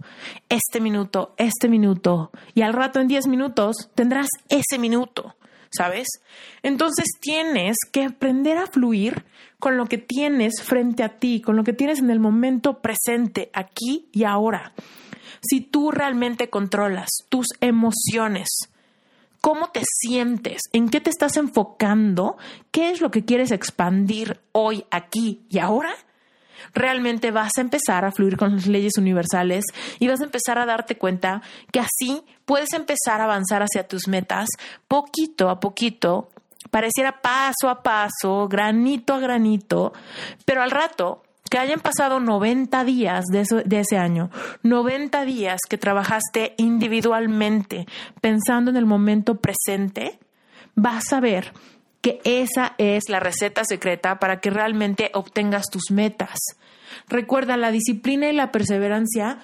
[0.49, 2.31] este minuto, este minuto.
[2.53, 5.35] Y al rato en 10 minutos tendrás ese minuto,
[5.71, 6.07] ¿sabes?
[6.63, 9.25] Entonces tienes que aprender a fluir
[9.59, 13.49] con lo que tienes frente a ti, con lo que tienes en el momento presente,
[13.53, 14.73] aquí y ahora.
[15.41, 18.47] Si tú realmente controlas tus emociones,
[19.41, 22.37] cómo te sientes, en qué te estás enfocando,
[22.71, 25.93] qué es lo que quieres expandir hoy, aquí y ahora,
[26.73, 29.65] realmente vas a empezar a fluir con las leyes universales
[29.99, 34.07] y vas a empezar a darte cuenta que así puedes empezar a avanzar hacia tus
[34.07, 34.47] metas
[34.87, 36.29] poquito a poquito,
[36.69, 39.93] pareciera paso a paso, granito a granito,
[40.45, 44.29] pero al rato que hayan pasado 90 días de, de, ese año,
[44.63, 47.87] 90 días que trabajaste individualmente
[48.21, 50.19] pensando en el momento presente,
[50.75, 51.53] vas a ver
[52.01, 56.39] que esa es la receta secreta para que realmente obtengas tus metas.
[57.07, 59.39] Recuerda, la disciplina y la perseverancia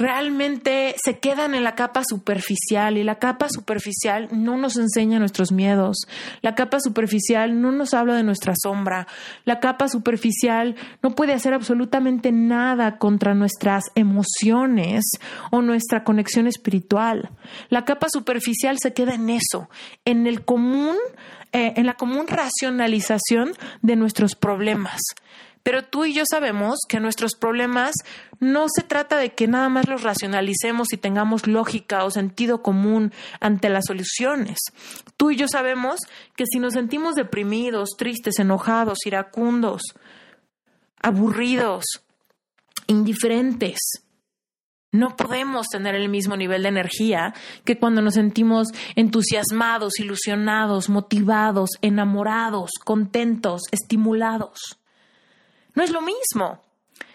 [0.00, 5.52] realmente se quedan en la capa superficial y la capa superficial no nos enseña nuestros
[5.52, 6.08] miedos,
[6.40, 9.06] la capa superficial no nos habla de nuestra sombra,
[9.44, 15.04] la capa superficial no puede hacer absolutamente nada contra nuestras emociones
[15.50, 17.30] o nuestra conexión espiritual.
[17.68, 19.68] La capa superficial se queda en eso,
[20.06, 20.96] en el común,
[21.52, 25.02] eh, en la común racionalización de nuestros problemas.
[25.62, 27.94] Pero tú y yo sabemos que nuestros problemas
[28.38, 33.12] no se trata de que nada más los racionalicemos y tengamos lógica o sentido común
[33.40, 34.58] ante las soluciones.
[35.16, 36.00] Tú y yo sabemos
[36.36, 39.82] que si nos sentimos deprimidos, tristes, enojados, iracundos,
[41.02, 41.84] aburridos,
[42.86, 43.78] indiferentes,
[44.92, 47.32] no podemos tener el mismo nivel de energía
[47.64, 54.79] que cuando nos sentimos entusiasmados, ilusionados, motivados, enamorados, contentos, estimulados.
[55.74, 56.62] No es lo mismo.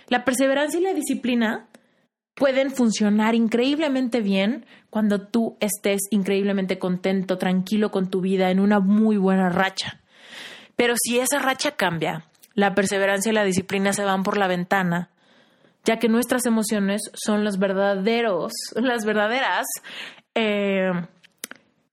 [0.07, 1.67] La perseverancia y la disciplina
[2.35, 8.79] pueden funcionar increíblemente bien cuando tú estés increíblemente contento, tranquilo con tu vida, en una
[8.79, 10.01] muy buena racha.
[10.75, 15.09] Pero si esa racha cambia, la perseverancia y la disciplina se van por la ventana,
[15.85, 19.65] ya que nuestras emociones son los verdaderos, las verdaderas
[20.33, 20.91] eh,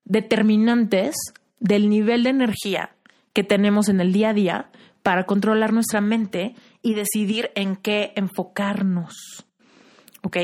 [0.05, 1.15] determinantes
[1.61, 2.91] del nivel de energía
[3.33, 4.71] que tenemos en el día a día
[5.03, 9.47] para controlar nuestra mente y decidir en qué enfocarnos.
[10.23, 10.37] ¿Ok?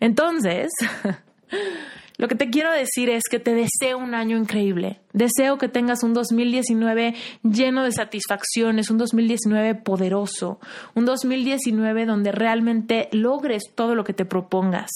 [0.00, 0.70] Entonces,
[2.18, 5.00] lo que te quiero decir es que te deseo un año increíble.
[5.12, 10.60] Deseo que tengas un 2019 lleno de satisfacciones, un 2019 poderoso,
[10.94, 14.90] un 2019 donde realmente logres todo lo que te propongas.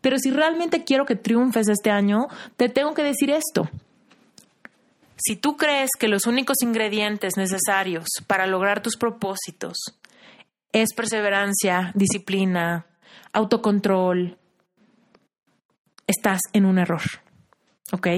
[0.00, 3.68] Pero si realmente quiero que triunfes este año, te tengo que decir esto.
[5.22, 9.76] Si tú crees que los únicos ingredientes necesarios para lograr tus propósitos
[10.72, 12.86] es perseverancia, disciplina,
[13.32, 14.38] autocontrol,
[16.06, 17.02] estás en un error.
[17.92, 18.08] ¿Ok?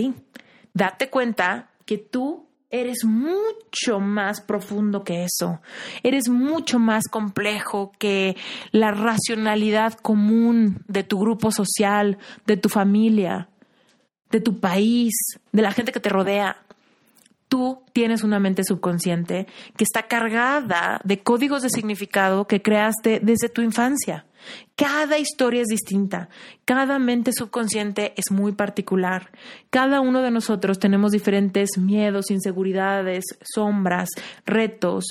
[0.74, 5.60] Date cuenta que tú eres mucho más profundo que eso.
[6.02, 8.36] Eres mucho más complejo que
[8.70, 13.48] la racionalidad común de tu grupo social, de tu familia.
[14.30, 15.12] de tu país,
[15.52, 16.56] de la gente que te rodea.
[17.52, 19.46] Tú tienes una mente subconsciente
[19.76, 24.24] que está cargada de códigos de significado que creaste desde tu infancia.
[24.74, 26.30] Cada historia es distinta,
[26.64, 29.32] cada mente subconsciente es muy particular.
[29.68, 34.08] Cada uno de nosotros tenemos diferentes miedos, inseguridades, sombras,
[34.46, 35.04] retos,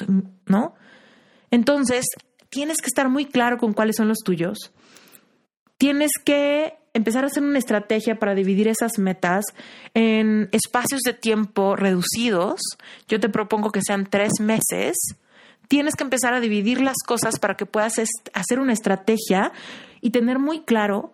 [0.48, 0.74] ¿no?
[1.52, 2.08] Entonces,
[2.50, 4.74] tienes que estar muy claro con cuáles son los tuyos.
[5.78, 9.46] Tienes que empezar a hacer una estrategia para dividir esas metas
[9.94, 12.62] en espacios de tiempo reducidos.
[13.08, 14.96] Yo te propongo que sean tres meses
[15.72, 17.94] tienes que empezar a dividir las cosas para que puedas
[18.34, 19.54] hacer una estrategia
[20.02, 21.14] y tener muy claro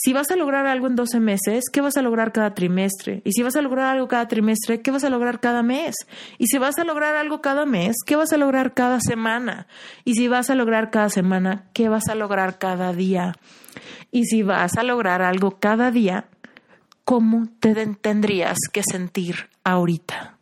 [0.00, 3.22] si vas a lograr algo en 12 meses, ¿qué vas a lograr cada trimestre?
[3.24, 5.94] Y si vas a lograr algo cada trimestre, ¿qué vas a lograr cada mes?
[6.38, 9.66] Y si vas a lograr algo cada mes, ¿qué vas a lograr cada semana?
[10.04, 13.34] Y si vas a lograr cada semana, ¿qué vas a lograr cada día?
[14.10, 16.26] Y si vas a lograr algo cada día,
[17.04, 20.38] ¿cómo te tendrías que sentir ahorita?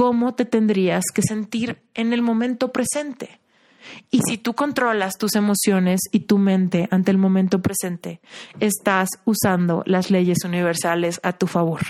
[0.00, 3.39] cómo te tendrías que sentir en el momento presente.
[4.10, 8.20] Y si tú controlas tus emociones y tu mente ante el momento presente,
[8.60, 11.80] estás usando las leyes universales a tu favor.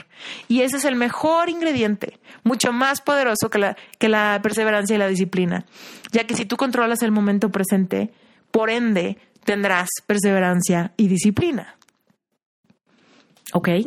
[0.49, 4.99] Y ese es el mejor ingrediente, mucho más poderoso que la, que la perseverancia y
[4.99, 5.67] la disciplina,
[6.13, 8.13] ya que si tú controlas el momento presente,
[8.51, 11.77] por ende tendrás perseverancia y disciplina.
[13.53, 13.69] ¿Ok?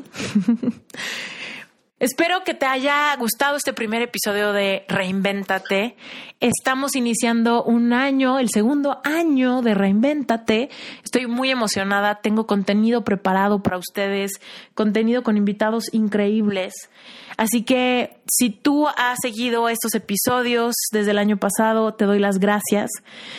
[2.03, 5.95] Espero que te haya gustado este primer episodio de Reinvéntate.
[6.41, 10.69] Estamos iniciando un año, el segundo año de Reinvéntate.
[11.01, 14.31] Estoy muy emocionada, tengo contenido preparado para ustedes,
[14.73, 16.73] contenido con invitados increíbles.
[17.37, 22.37] Así que si tú has seguido estos episodios desde el año pasado, te doy las
[22.37, 22.89] gracias.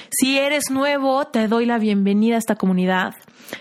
[0.09, 3.13] Si eres nuevo, te doy la bienvenida a esta comunidad.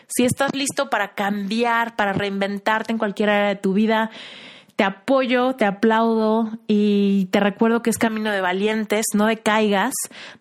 [0.08, 4.10] Si estás listo para cambiar, para reinventarte en cualquier área de tu vida,
[4.76, 9.94] te apoyo, te aplaudo y te recuerdo que es camino de valientes, no de caigas.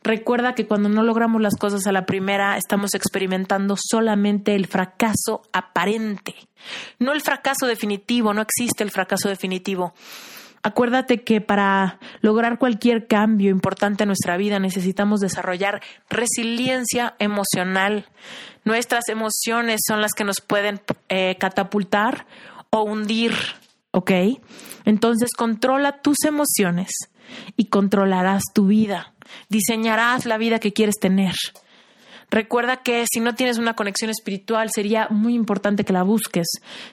[0.03, 5.43] Recuerda que cuando no logramos las cosas a la primera, estamos experimentando solamente el fracaso
[5.53, 6.35] aparente,
[6.99, 9.93] no el fracaso definitivo, no existe el fracaso definitivo.
[10.65, 18.07] Acuérdate que para lograr cualquier cambio importante en nuestra vida necesitamos desarrollar resiliencia emocional.
[18.65, 22.27] Nuestras emociones son las que nos pueden eh, catapultar
[22.71, 23.35] o hundir
[23.93, 24.11] ¿ok?
[24.85, 26.91] Entonces controla tus emociones
[27.57, 29.15] y controlarás tu vida.
[29.49, 31.35] Diseñarás la vida que quieres tener.
[32.33, 36.47] Recuerda que si no tienes una conexión espiritual, sería muy importante que la busques,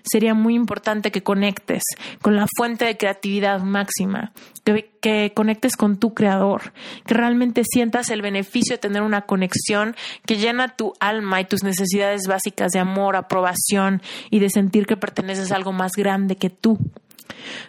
[0.03, 1.81] sería muy importante que conectes
[2.21, 4.33] con la fuente de creatividad máxima,
[4.65, 6.73] que, conectes con tu creador,
[7.05, 11.63] que realmente sientas el beneficio de tener una conexión que llena tu alma y tus
[11.63, 16.49] necesidades básicas de amor, aprobación y de sentir que perteneces a algo más grande que
[16.49, 16.77] tú.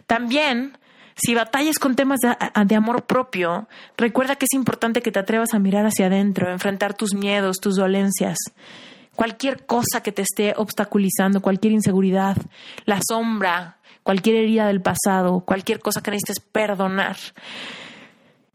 [0.08, 0.76] También
[1.22, 5.58] si batallas con temas de, amor propio, recuerda que es importante que te atrevas a
[5.58, 8.38] mirar hacia adentro, enfrentar tus miedos, tus dolencias,
[9.14, 12.36] cualquier cosa que te esté obstaculizando, cualquier inseguridad,
[12.86, 17.16] la sombra, cualquier herida del pasado, cualquier cosa que necesites perdonar.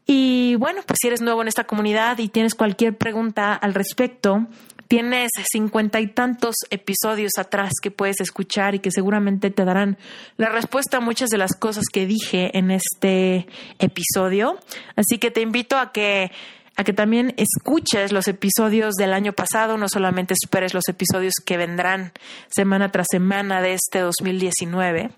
[0.06, 4.46] Y bueno, pues si eres nuevo en esta comunidad y tienes cualquier pregunta al respecto,
[4.88, 9.98] Tienes cincuenta y tantos episodios atrás que puedes escuchar y que seguramente te darán
[10.36, 13.46] la respuesta a muchas de las cosas que dije en este
[13.78, 14.58] episodio.
[14.94, 16.30] Así que te invito a que
[16.78, 21.56] a que también escuches los episodios del año pasado, no solamente esperes los episodios que
[21.56, 22.12] vendrán
[22.48, 25.10] semana tras semana de este 2019.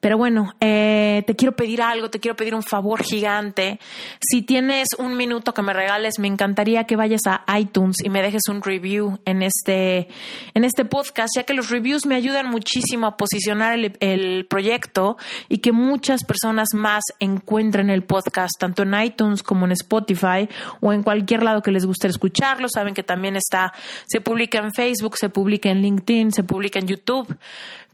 [0.00, 3.78] Pero bueno, eh, te quiero pedir algo, te quiero pedir un favor gigante.
[4.20, 8.22] Si tienes un minuto que me regales, me encantaría que vayas a iTunes y me
[8.22, 10.08] dejes un review en este,
[10.54, 15.18] en este podcast, ya que los reviews me ayudan muchísimo a posicionar el, el proyecto
[15.50, 20.48] y que muchas personas más encuentren el podcast, tanto en iTunes como en Spotify
[20.80, 22.68] o en cualquier lado que les guste escucharlo.
[22.68, 23.74] Saben que también está,
[24.06, 27.36] se publica en Facebook, se publica en LinkedIn, se publica en YouTube.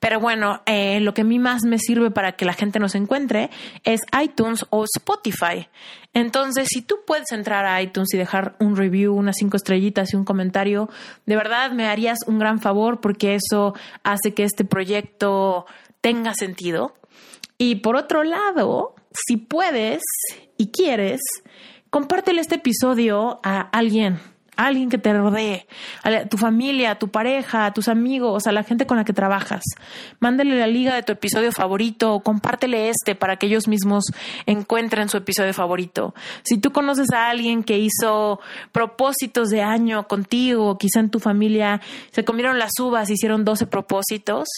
[0.01, 2.95] Pero bueno, eh, lo que a mí más me sirve para que la gente nos
[2.95, 3.51] encuentre
[3.85, 5.69] es iTunes o Spotify.
[6.13, 10.17] Entonces, si tú puedes entrar a iTunes y dejar un review, unas cinco estrellitas y
[10.17, 10.89] un comentario,
[11.27, 15.67] de verdad me harías un gran favor porque eso hace que este proyecto
[16.01, 16.95] tenga sentido.
[17.59, 20.03] Y por otro lado, si puedes
[20.59, 21.21] y quieres,
[21.91, 24.19] compártele este episodio a alguien
[24.57, 25.67] alguien que te rodee,
[26.03, 29.13] a tu familia, a tu pareja, a tus amigos, a la gente con la que
[29.13, 29.63] trabajas.
[30.19, 34.05] Mándale la liga de tu episodio favorito o compártele este para que ellos mismos
[34.47, 36.15] encuentren su episodio favorito.
[36.43, 38.41] Si tú conoces a alguien que hizo
[38.73, 41.81] propósitos de año contigo, quizá en tu familia
[42.11, 44.49] se comieron las uvas, hicieron 12 propósitos.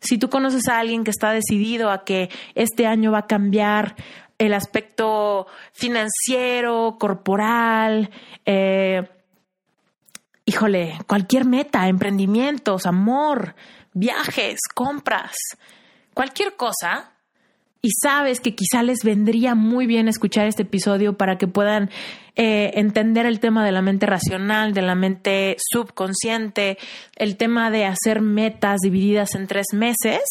[0.00, 3.96] Si tú conoces a alguien que está decidido a que este año va a cambiar
[4.38, 8.10] el aspecto financiero, corporal,
[8.44, 9.08] eh,
[10.46, 13.54] híjole, cualquier meta, emprendimientos, amor,
[13.92, 15.34] viajes, compras,
[16.14, 17.12] cualquier cosa,
[17.82, 21.90] y sabes que quizá les vendría muy bien escuchar este episodio para que puedan
[22.34, 26.78] eh, entender el tema de la mente racional, de la mente subconsciente,
[27.14, 30.22] el tema de hacer metas divididas en tres meses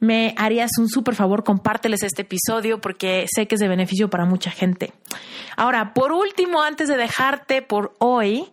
[0.00, 4.24] me harías un súper favor, compárteles este episodio porque sé que es de beneficio para
[4.24, 4.92] mucha gente.
[5.56, 8.44] Ahora, por último, antes de dejarte por hoy,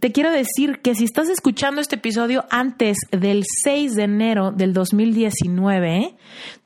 [0.00, 4.72] te quiero decir que si estás escuchando este episodio antes del 6 de enero del
[4.72, 6.16] 2019,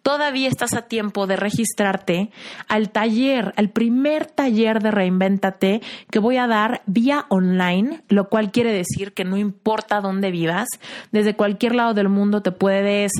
[0.02, 2.30] todavía estás a tiempo de registrarte
[2.68, 8.52] al taller, al primer taller de Reinventate que voy a dar vía online, lo cual
[8.52, 10.68] quiere decir que no importa dónde vivas,
[11.10, 13.12] desde cualquier lado del mundo te puedes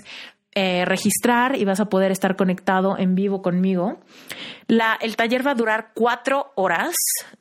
[0.55, 3.99] eh, registrar y vas a poder estar conectado en vivo conmigo.
[4.66, 6.94] La, el taller va a durar cuatro horas,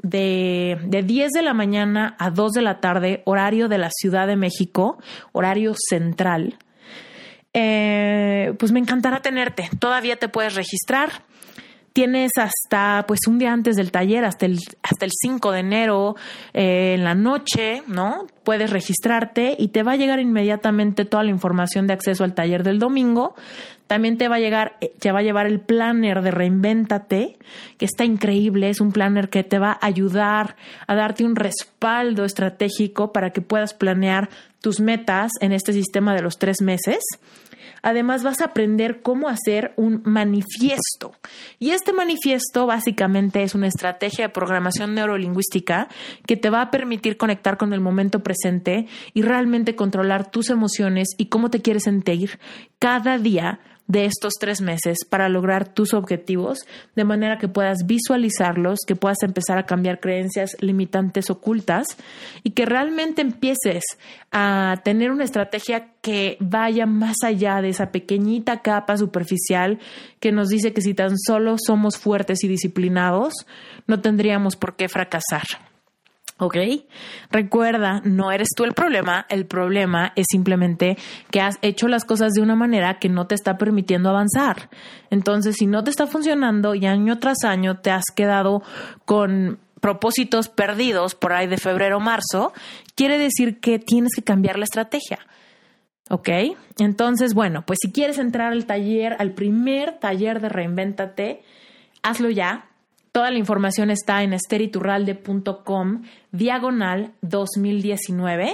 [0.03, 4.27] de, de 10 de la mañana a 2 de la tarde, horario de la Ciudad
[4.27, 4.97] de México,
[5.31, 6.57] horario central.
[7.53, 9.69] Eh, pues me encantará tenerte.
[9.79, 11.23] Todavía te puedes registrar
[11.97, 16.15] tienes hasta pues un día antes del taller, hasta el, hasta el 5 de enero
[16.53, 18.27] eh, en la noche, ¿no?
[18.43, 22.61] Puedes registrarte y te va a llegar inmediatamente toda la información de acceso al taller
[22.61, 23.33] del domingo.
[23.87, 27.39] También te va a llegar, eh, te va a llevar el planner de Reinvéntate,
[27.79, 28.69] que está increíble.
[28.69, 33.41] Es un planner que te va a ayudar a darte un respaldo estratégico para que
[33.41, 34.29] puedas planear
[34.61, 36.99] tus metas en este sistema de los tres meses.
[37.81, 41.13] Además vas a aprender cómo hacer un manifiesto.
[41.59, 45.87] Y este manifiesto básicamente es una estrategia de programación neurolingüística
[46.25, 51.09] que te va a permitir conectar con el momento presente y realmente controlar tus emociones
[51.17, 52.39] y cómo te quieres sentir
[52.79, 56.59] cada día de estos tres meses para lograr tus objetivos,
[56.95, 61.87] de manera que puedas visualizarlos, que puedas empezar a cambiar creencias limitantes ocultas
[62.43, 63.83] y que realmente empieces
[64.31, 69.79] a tener una estrategia que vaya más allá de esa pequeñita capa superficial
[70.19, 73.33] que nos dice que si tan solo somos fuertes y disciplinados,
[73.87, 75.45] no tendríamos por qué fracasar.
[76.39, 76.55] ¿Ok?
[77.31, 80.95] Recuerda, no eres tú el problema, el problema es simplemente
[81.31, 84.69] que has hecho las cosas de una manera que no te está permitiendo avanzar.
[85.09, 88.61] Entonces, si no te está funcionando y año tras año te has quedado
[89.05, 92.53] con propósitos perdidos por ahí de febrero o marzo,
[92.95, 95.19] quiere decir que tienes que cambiar la estrategia.
[96.09, 96.29] ¿Ok?
[96.77, 101.41] Entonces, bueno, pues si quieres entrar al taller, al primer taller de Reinvéntate,
[102.03, 102.67] hazlo ya
[103.17, 108.53] Toda la información está en esteriturralde.com diagonal 2019.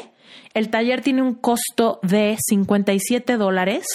[0.54, 3.86] El taller tiene un costo de 57 dólares.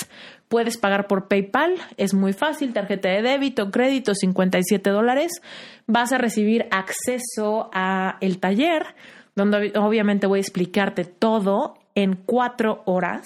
[0.48, 5.40] Puedes pagar por PayPal, es muy fácil, tarjeta de débito, crédito, 57 dólares.
[5.86, 8.94] Vas a recibir acceso a el taller,
[9.36, 13.24] donde obviamente voy a explicarte todo en cuatro horas.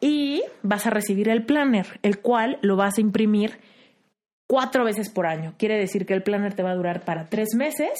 [0.00, 3.60] Y vas a recibir el planner, el cual lo vas a imprimir
[4.46, 5.54] cuatro veces por año.
[5.58, 7.90] Quiere decir que el planner te va a durar para tres meses,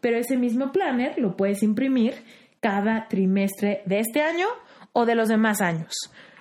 [0.00, 2.14] pero ese mismo planner lo puedes imprimir
[2.60, 4.46] cada trimestre de este año
[4.92, 5.94] o de los demás años.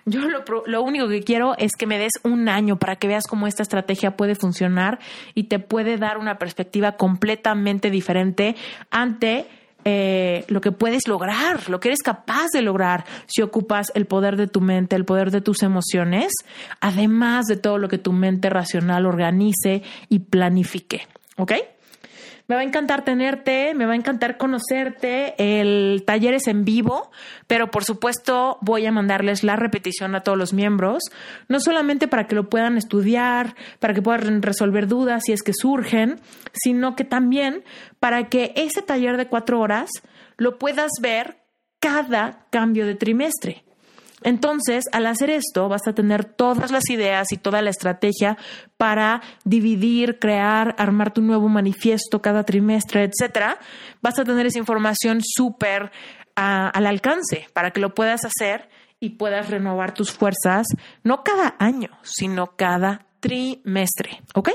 [0.05, 3.27] Yo lo, lo, único que quiero es que me des un año para que veas
[3.27, 4.99] cómo esta estrategia puede funcionar
[5.35, 8.55] y te puede dar una perspectiva completamente diferente
[8.89, 9.45] ante
[9.85, 14.37] eh, lo que puedes lograr, lo que eres capaz de lograr si ocupas el poder
[14.37, 16.31] de tu mente, el poder de tus emociones,
[16.79, 21.07] además de todo lo que tu mente racional organice y planifique.
[21.37, 21.53] ¿Ok?
[22.47, 25.35] Me va a encantar tenerte, me va a encantar conocerte.
[25.37, 27.11] El taller es en vivo,
[27.47, 31.03] pero por supuesto voy a mandarles la repetición a todos los miembros,
[31.47, 35.53] no solamente para que lo puedan estudiar, para que puedan resolver dudas si es que
[35.53, 36.19] surgen,
[36.53, 37.63] sino que también
[37.99, 39.89] para que ese taller de cuatro horas
[40.37, 41.37] lo puedas ver
[41.79, 43.63] cada cambio de trimestre.
[44.23, 48.37] Entonces, al hacer esto, vas a tener todas las ideas y toda la estrategia
[48.77, 53.57] para dividir, crear, armar tu nuevo manifiesto cada trimestre, etcétera.
[54.01, 55.91] Vas a tener esa información súper
[56.35, 58.69] ah, al alcance para que lo puedas hacer
[58.99, 60.67] y puedas renovar tus fuerzas,
[61.03, 64.21] no cada año, sino cada trimestre.
[64.35, 64.51] ¿Ok?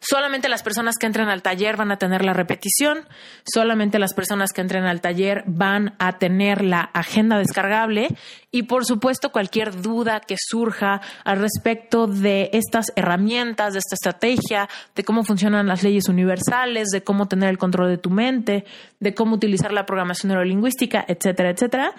[0.00, 3.06] Solamente las personas que entren al taller van a tener la repetición,
[3.44, 8.08] solamente las personas que entren al taller van a tener la agenda descargable.
[8.50, 14.68] Y por supuesto cualquier duda que surja al respecto de estas herramientas, de esta estrategia,
[14.94, 18.64] de cómo funcionan las leyes universales, de cómo tener el control de tu mente,
[19.00, 21.94] de cómo utilizar la programación neurolingüística, etcétera, etcétera,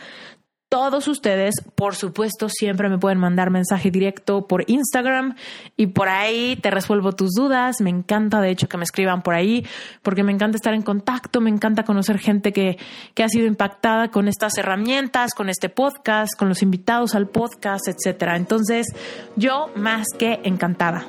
[0.70, 5.36] todos ustedes, por supuesto, siempre me pueden mandar mensaje directo por Instagram
[5.78, 7.80] y por ahí te resuelvo tus dudas.
[7.80, 9.66] Me encanta, de hecho, que me escriban por ahí
[10.02, 12.78] porque me encanta estar en contacto, me encanta conocer gente que,
[13.14, 17.88] que ha sido impactada con estas herramientas, con este podcast, con los invitados al podcast,
[17.88, 18.36] etcétera.
[18.36, 18.88] Entonces,
[19.36, 21.06] yo más que encantada.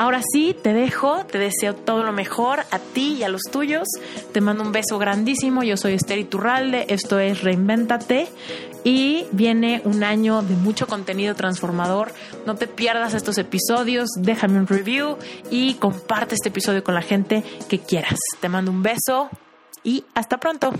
[0.00, 3.86] Ahora sí, te dejo, te deseo todo lo mejor a ti y a los tuyos.
[4.32, 5.62] Te mando un beso grandísimo.
[5.62, 8.26] Yo soy Esther Iturralde, esto es Reinvéntate
[8.82, 12.14] y viene un año de mucho contenido transformador.
[12.46, 15.18] No te pierdas estos episodios, déjame un review
[15.50, 18.18] y comparte este episodio con la gente que quieras.
[18.40, 19.28] Te mando un beso
[19.84, 20.72] y hasta pronto.